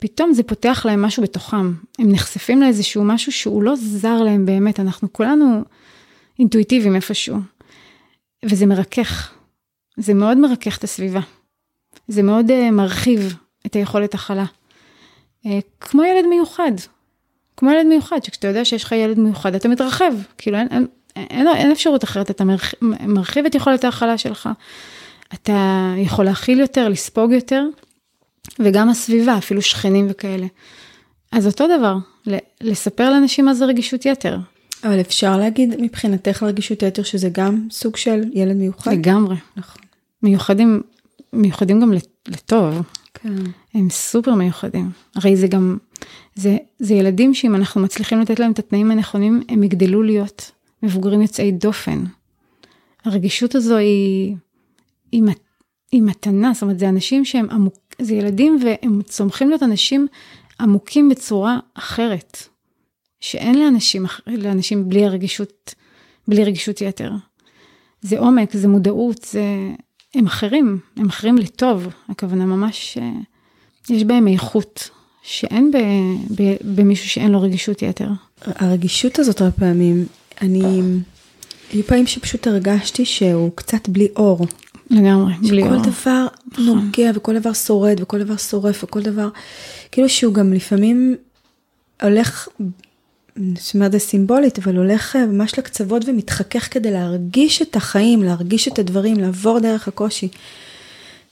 [0.00, 1.72] פתאום זה פותח להם משהו בתוכם.
[1.98, 5.62] הם נחשפים לאיזשהו משהו שהוא לא זר להם באמת, אנחנו כולנו
[6.38, 7.36] אינטואיטיביים איפשהו.
[8.44, 9.32] וזה מרכך.
[9.96, 11.20] זה מאוד מרכך את הסביבה.
[12.08, 13.34] זה מאוד uh, מרחיב
[13.66, 14.44] את היכולת הכלה.
[15.44, 15.48] Uh,
[15.80, 16.72] כמו ילד מיוחד,
[17.56, 20.86] כמו ילד מיוחד, שכשאתה יודע שיש לך ילד מיוחד, אתה מתרחב, כאילו אין, אין,
[21.16, 24.48] אין, אין אפשרות אחרת, אתה מרחיב, מרחיב את יכולת ההכלה שלך,
[25.34, 27.64] אתה יכול להכיל יותר, לספוג יותר,
[28.58, 30.46] וגם הסביבה, אפילו שכנים וכאלה.
[31.32, 31.96] אז אותו דבר,
[32.60, 34.38] לספר לאנשים מה זה רגישות יתר.
[34.84, 38.92] אבל אפשר להגיד מבחינתך רגישות יתר שזה גם סוג של ילד מיוחד?
[38.92, 39.36] לגמרי.
[39.56, 39.82] נכון.
[40.22, 40.82] מיוחדים
[41.34, 41.92] מיוחדים גם
[42.28, 42.82] לטוב.
[43.14, 43.34] כן.
[43.74, 44.90] הם סופר מיוחדים.
[45.16, 45.78] הרי זה גם,
[46.34, 50.50] זה, זה ילדים שאם אנחנו מצליחים לתת להם את התנאים הנכונים, הם יגדלו להיות
[50.82, 52.04] מבוגרים יוצאי דופן.
[53.04, 54.36] הרגישות הזו היא,
[55.12, 55.22] היא,
[55.92, 60.06] היא מתנה, זאת אומרת, זה אנשים שהם עמוק, זה ילדים והם צומחים להיות אנשים
[60.60, 62.48] עמוקים בצורה אחרת,
[63.20, 65.74] שאין לאנשים, לאנשים בלי הרגישות,
[66.28, 67.12] בלי רגישות יתר.
[68.00, 69.44] זה עומק, זה מודעות, זה,
[70.14, 73.10] הם אחרים, הם אחרים לטוב, הכוונה ממש, אה,
[73.90, 74.90] יש בהם איכות,
[75.22, 75.76] שאין ב,
[76.42, 78.08] ב, במישהו שאין לו רגישות יתר.
[78.44, 80.06] הרגישות הזאת הרבה פעמים,
[80.42, 80.80] אני,
[81.72, 84.46] היו פעמים שפשוט הרגשתי שהוא קצת בלי אור.
[84.90, 85.78] לגמרי, בלי אור.
[85.78, 86.64] שכל דבר נכון.
[86.64, 89.28] נוגע וכל דבר שורד וכל דבר שורף וכל דבר,
[89.92, 91.16] כאילו שהוא גם לפעמים
[92.02, 92.48] הולך
[93.74, 98.78] אומרת זה סימבולית, אבל הולך אה, ממש לקצוות ומתחכך כדי להרגיש את החיים, להרגיש את
[98.78, 100.28] הדברים, לעבור דרך הקושי.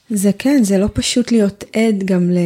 [0.09, 2.37] זה כן, זה לא פשוט להיות עד גם ל...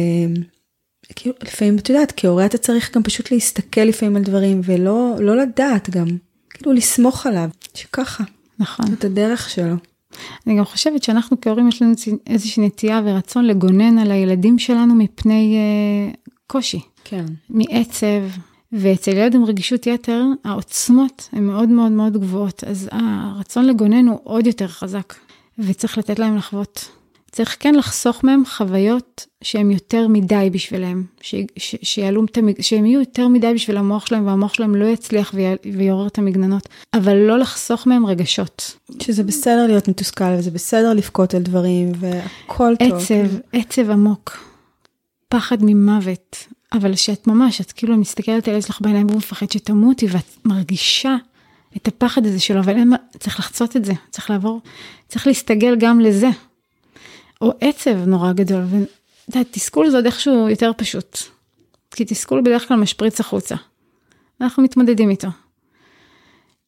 [1.16, 5.36] כאילו, לפעמים, את יודעת, כהורה אתה צריך גם פשוט להסתכל לפעמים על דברים, ולא לא
[5.36, 6.06] לדעת גם,
[6.50, 8.24] כאילו לסמוך עליו, שככה.
[8.58, 8.86] נכון.
[8.92, 9.74] את הדרך שלו.
[10.46, 11.92] אני גם חושבת שאנחנו כהורים יש לנו
[12.26, 15.58] איזושהי נטייה ורצון לגונן על הילדים שלנו מפני
[16.14, 16.80] uh, קושי.
[17.04, 17.24] כן.
[17.50, 18.22] מעצב,
[18.72, 24.18] ואצל ילד עם רגישות יתר, העוצמות הן מאוד מאוד מאוד גבוהות, אז הרצון לגונן הוא
[24.24, 25.14] עוד יותר חזק,
[25.58, 26.88] וצריך לתת להם לחוות.
[27.30, 32.22] צריך כן לחסוך מהם חוויות שהן יותר מדי בשבילם, ש, ש, שיעלו,
[32.60, 35.34] שהם יהיו יותר מדי בשביל המוח שלהם, והמוח שלהם לא יצליח
[35.72, 38.76] ויעורר את המגננות, אבל לא לחסוך מהם רגשות.
[39.02, 42.98] שזה בסדר להיות מתוסכל, וזה בסדר לבכות על דברים, והכל טוב.
[42.98, 44.38] עצב, עצב עמוק,
[45.28, 46.36] פחד ממוות,
[46.72, 51.16] אבל שאת ממש, את כאילו מסתכלת על הילד שלך בעיניים והוא מפחד שתמותי ואת מרגישה
[51.76, 54.60] את הפחד הזה שלו, אבל אין מה, צריך לחצות את זה, צריך לעבור,
[55.08, 56.28] צריך להסתגל גם לזה.
[57.40, 58.88] או עצב נורא גדול, ואת
[59.28, 61.18] יודעת, תסכול זה עוד איכשהו יותר פשוט.
[61.90, 63.54] כי תסכול בדרך כלל משפריץ החוצה.
[64.40, 65.28] אנחנו מתמודדים איתו.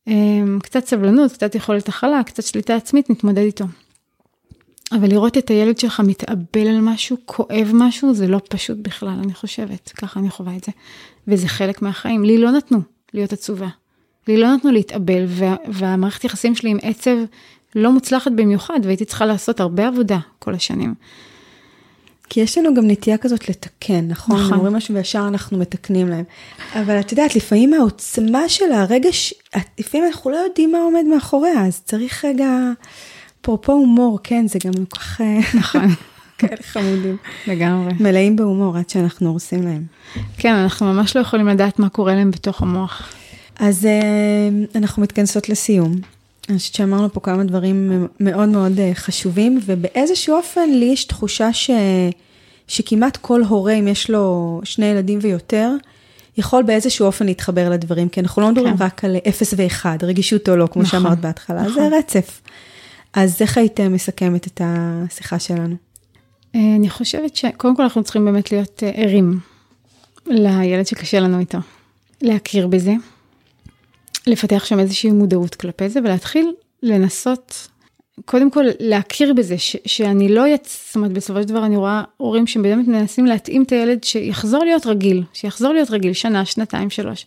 [0.06, 3.64] אמ, קצת סבלנות, קצת יכולת הכלה, קצת שליטה עצמית, נתמודד איתו.
[4.92, 9.34] אבל לראות את הילד שלך מתאבל על משהו, כואב משהו, זה לא פשוט בכלל, אני
[9.34, 9.92] חושבת.
[9.96, 10.72] ככה אני חווה את זה.
[11.28, 12.24] וזה חלק מהחיים.
[12.24, 12.80] לי לא נתנו
[13.14, 13.68] להיות עצובה.
[14.28, 17.16] לי לא נתנו להתאבל, וה, והמערכת יחסים שלי עם עצב
[17.74, 20.94] לא מוצלחת במיוחד, והייתי צריכה לעשות הרבה עבודה כל השנים.
[22.28, 24.40] כי יש לנו גם נטייה כזאת לתקן, נכון?
[24.40, 24.52] נכון.
[24.52, 26.24] אומרים משהו וישר אנחנו מתקנים להם.
[26.74, 29.34] אבל את יודעת, לפעמים העוצמה של הרגש,
[29.78, 32.72] לפעמים אנחנו לא יודעים מה עומד מאחוריה, אז צריך רגע,
[33.54, 35.20] אפרופו הומור, כן, זה גם כל כך...
[35.20, 35.84] אה, נכון.
[36.38, 37.16] כאלה חמודים.
[37.46, 37.92] לגמרי.
[38.00, 39.82] מלאים בהומור עד שאנחנו הורסים להם.
[40.38, 43.12] כן, אנחנו ממש לא יכולים לדעת מה קורה להם בתוך המוח.
[43.58, 45.92] אז אה, אנחנו מתכנסות לסיום.
[46.48, 51.52] אני חושבת שאמרנו פה כמה דברים מאוד מאוד אה, חשובים, ובאיזשהו אופן לי יש תחושה
[51.52, 51.70] ש...
[52.68, 55.70] שכמעט כל הורה, אם יש לו שני ילדים ויותר,
[56.38, 58.84] יכול באיזשהו אופן להתחבר לדברים, כי אנחנו לא מדברים כן.
[58.84, 61.74] רק על אפס ואחד, רגישות או לא, כמו נכון, שאמרת בהתחלה, נכון.
[61.74, 62.40] זה רצף.
[63.12, 65.76] אז איך היית מסכמת את השיחה שלנו?
[66.54, 69.40] אה, אני חושבת שקודם כל אנחנו צריכים באמת להיות אה, ערים
[70.26, 71.58] לילד שקשה לנו איתו,
[72.22, 72.92] להכיר בזה,
[74.26, 76.52] לפתח שם איזושהי מודעות כלפי זה ולהתחיל
[76.82, 77.68] לנסות,
[78.24, 80.86] קודם כל להכיר בזה ש, שאני לא יצ...
[80.86, 84.86] זאת אומרת בסופו של דבר אני רואה הורים שבאמת מנסים להתאים את הילד שיחזור להיות
[84.86, 87.26] רגיל, שיחזור להיות רגיל שנה, שנתיים, שלוש.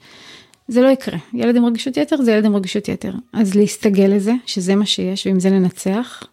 [0.74, 3.14] זה לא יקרה, ילד עם רגישות יתר זה ילד עם רגישות יתר.
[3.34, 6.24] אז להסתגל לזה, שזה מה שיש, ועם זה לנצח.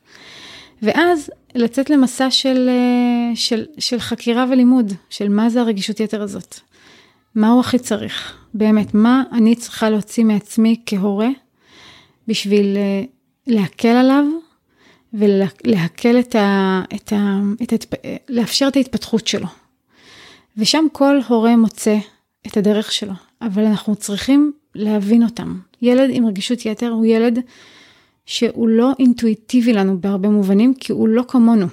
[0.83, 6.61] ואז לצאת למסע של, אה, של, של חקירה ולימוד, של מה זה הרגישות יתר הזאת.
[7.35, 8.37] מה הוא הכי צריך?
[8.55, 11.29] באמת, מה אני צריכה להוציא מעצמי כהורה
[12.29, 13.03] בשביל אה,
[13.47, 14.25] להקל עליו
[15.15, 16.83] ולהקל את ה...
[16.95, 17.97] את ה, את ה
[18.29, 19.47] לאפשר את ההתפתחות שלו.
[20.57, 21.97] ושם כל הורה מוצא
[22.47, 23.13] את הדרך שלו,
[23.43, 25.59] אבל אנחנו צריכים להבין אותם.
[25.83, 27.39] ילד עם רגישות יתר הוא ילד
[28.27, 31.67] שהוא לא אינטואיטיבי לנו בהרבה מובנים, כי הוא לא כמונו.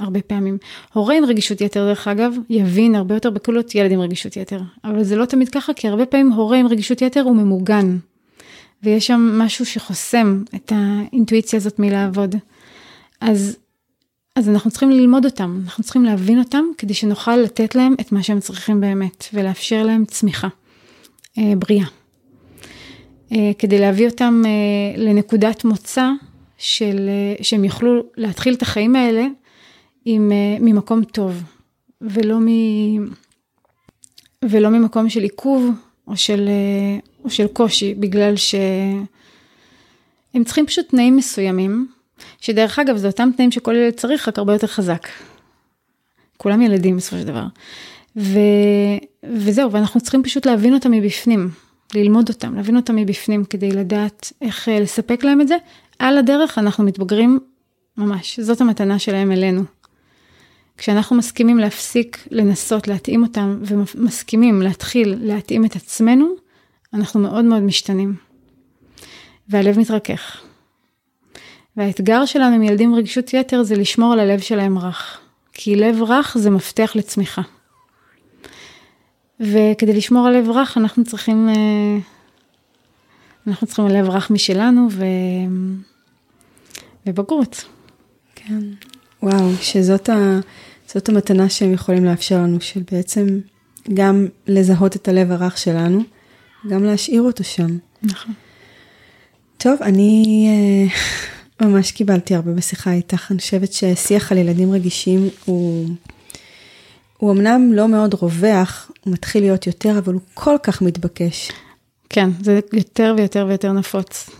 [0.00, 0.58] הרבה פעמים.
[0.92, 4.60] הורה עם רגישות יתר, דרך אגב, יבין הרבה יותר בקלות ילד עם רגישות יתר.
[4.84, 7.98] אבל זה לא תמיד ככה, כי הרבה פעמים הורה עם רגישות יתר הוא ממוגן.
[8.82, 12.34] ויש שם משהו שחוסם את האינטואיציה הזאת מלעבוד.
[13.20, 13.56] אז,
[14.36, 18.22] אז אנחנו צריכים ללמוד אותם, אנחנו צריכים להבין אותם, כדי שנוכל לתת להם את מה
[18.22, 20.48] שהם צריכים באמת, ולאפשר להם צמיחה
[21.36, 21.86] בריאה.
[23.32, 24.50] אה, כדי להביא אותם אה,
[25.02, 26.10] לנקודת מוצא
[26.58, 29.26] של, אה, שהם יוכלו להתחיל את החיים האלה
[30.04, 31.42] עם, ממקום טוב,
[32.00, 32.46] ולא, מ,
[34.44, 35.70] ולא ממקום של עיכוב
[36.06, 36.48] או של,
[37.24, 39.04] או של קושי, בגלל שהם
[40.44, 41.88] צריכים פשוט תנאים מסוימים,
[42.40, 45.08] שדרך אגב, זה אותם תנאים שכל ילד צריך, רק הרבה יותר חזק.
[46.36, 47.46] כולם ילדים בסופו של דבר.
[48.16, 48.38] ו,
[49.24, 51.50] וזהו, ואנחנו צריכים פשוט להבין אותם מבפנים,
[51.94, 55.56] ללמוד אותם, להבין אותם מבפנים, כדי לדעת איך uh, לספק להם את זה.
[55.98, 57.38] על הדרך אנחנו מתבגרים
[57.96, 59.62] ממש, זאת המתנה שלהם אלינו.
[60.78, 66.34] כשאנחנו מסכימים להפסיק לנסות להתאים אותם ומסכימים להתחיל להתאים את עצמנו,
[66.94, 68.14] אנחנו מאוד מאוד משתנים.
[69.48, 70.40] והלב מתרכך.
[71.76, 75.20] והאתגר שלנו עם ילדים עם רגישות יתר זה לשמור על הלב שלהם רך.
[75.52, 77.42] כי לב רך זה מפתח לצמיחה.
[79.40, 81.98] וכדי לשמור על לב רך אנחנו צריכים, אה,
[83.46, 85.04] אנחנו צריכים לב רך משלנו ו...
[87.06, 87.64] ובגרות.
[88.34, 88.60] כן.
[89.22, 90.40] וואו, שזאת ה...
[90.86, 93.26] זאת המתנה שהם יכולים לאפשר לנו, של בעצם
[93.94, 96.02] גם לזהות את הלב הרך שלנו,
[96.68, 97.78] גם להשאיר אותו שם.
[98.02, 98.32] נכון.
[99.58, 100.48] טוב, אני
[100.88, 103.30] uh, ממש קיבלתי הרבה בשיחה איתך.
[103.30, 105.88] אני חושבת ששיח על ילדים רגישים הוא,
[107.16, 111.52] הוא אמנם לא מאוד רווח, הוא מתחיל להיות יותר, אבל הוא כל כך מתבקש.
[112.08, 114.30] כן, זה יותר ויותר ויותר נפוץ.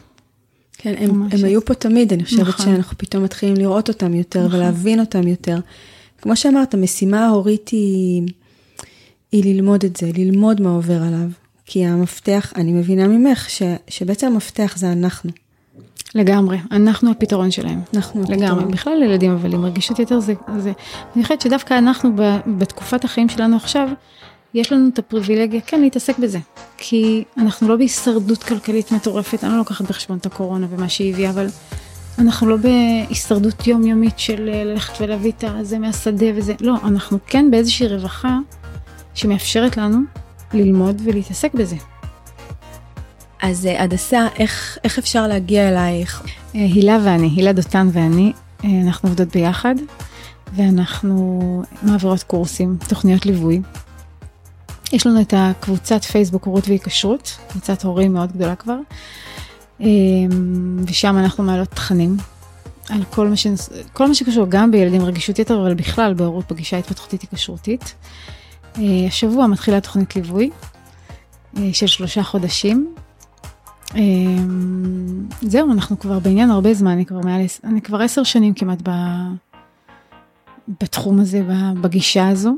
[0.72, 2.66] כן, הם, הם היו פה תמיד, אני חושבת נכון.
[2.66, 4.58] שאנחנו פתאום מתחילים לראות אותם יותר נכון.
[4.60, 5.58] ולהבין אותם יותר.
[6.22, 8.22] כמו שאמרת, המשימה ההורית היא,
[9.32, 11.28] היא ללמוד את זה, ללמוד מה עובר עליו.
[11.66, 15.30] כי המפתח, אני מבינה ממך, ש, שבעצם המפתח זה אנחנו.
[16.14, 17.80] לגמרי, אנחנו הפתרון שלהם.
[17.94, 18.42] אנחנו הפתרון.
[18.42, 20.72] לגמרי, בכלל ילדים, אבל עם רגישות יותר זה, זה,
[21.16, 22.10] אני חושבת שדווקא אנחנו
[22.46, 23.88] בתקופת החיים שלנו עכשיו,
[24.54, 26.38] יש לנו את הפריבילגיה כן להתעסק בזה.
[26.78, 31.30] כי אנחנו לא בהישרדות כלכלית מטורפת, אני לא לוקחת בחשבון את הקורונה ומה שהיא הביאה,
[31.30, 31.46] אבל
[32.18, 37.50] אנחנו לא בהישרדות יומיומית של אה, ללכת ולהביא את זה מהשדה וזה, לא, אנחנו כן
[37.50, 38.38] באיזושהי רווחה
[39.14, 39.98] שמאפשרת לנו
[40.54, 41.76] ללמוד ולהתעסק בזה.
[43.42, 46.22] אז אה, הדסה, איך, איך אפשר להגיע אלייך?
[46.54, 48.32] אה, הילה ואני, הילה דותן ואני,
[48.64, 49.74] אנחנו עובדות ביחד,
[50.56, 53.60] ואנחנו מעבירות קורסים, תוכניות ליווי.
[54.92, 58.78] יש לנו את הקבוצת פייסבוק הורות והיקשרות, קבוצת הורים מאוד גדולה כבר.
[60.86, 62.16] ושם אנחנו מעלות תכנים
[62.88, 63.46] על כל מה, ש...
[63.92, 67.94] כל מה שקשור גם בילדים רגישות יתר, אבל בכלל בהורות בגישה התפתחותית התקשרותית.
[69.08, 70.50] השבוע מתחילה תוכנית ליווי
[71.72, 72.94] של שלושה חודשים.
[75.42, 78.90] זהו, אנחנו כבר בעניין הרבה זמן, אני כבר מעל, אני כבר עשר שנים כמעט ב...
[80.80, 81.42] בתחום הזה,
[81.80, 82.56] בגישה הזו.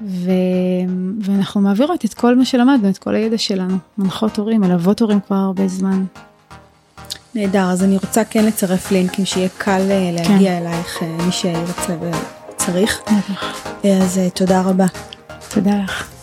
[0.00, 0.30] ו...
[1.20, 5.36] ואנחנו מעבירות את כל מה שלמדנו, את כל הידע שלנו, מנחות הורים, מלוות הורים כבר
[5.36, 6.04] הרבה זמן.
[7.34, 10.66] נהדר, אז אני רוצה כן לצרף לינקים שיהיה קל אה, להגיע כן.
[10.66, 11.96] אלייך, אה, מי שירצה
[12.52, 13.02] וצריך.
[13.84, 14.86] אז אה, תודה רבה.
[15.54, 16.21] תודה לך.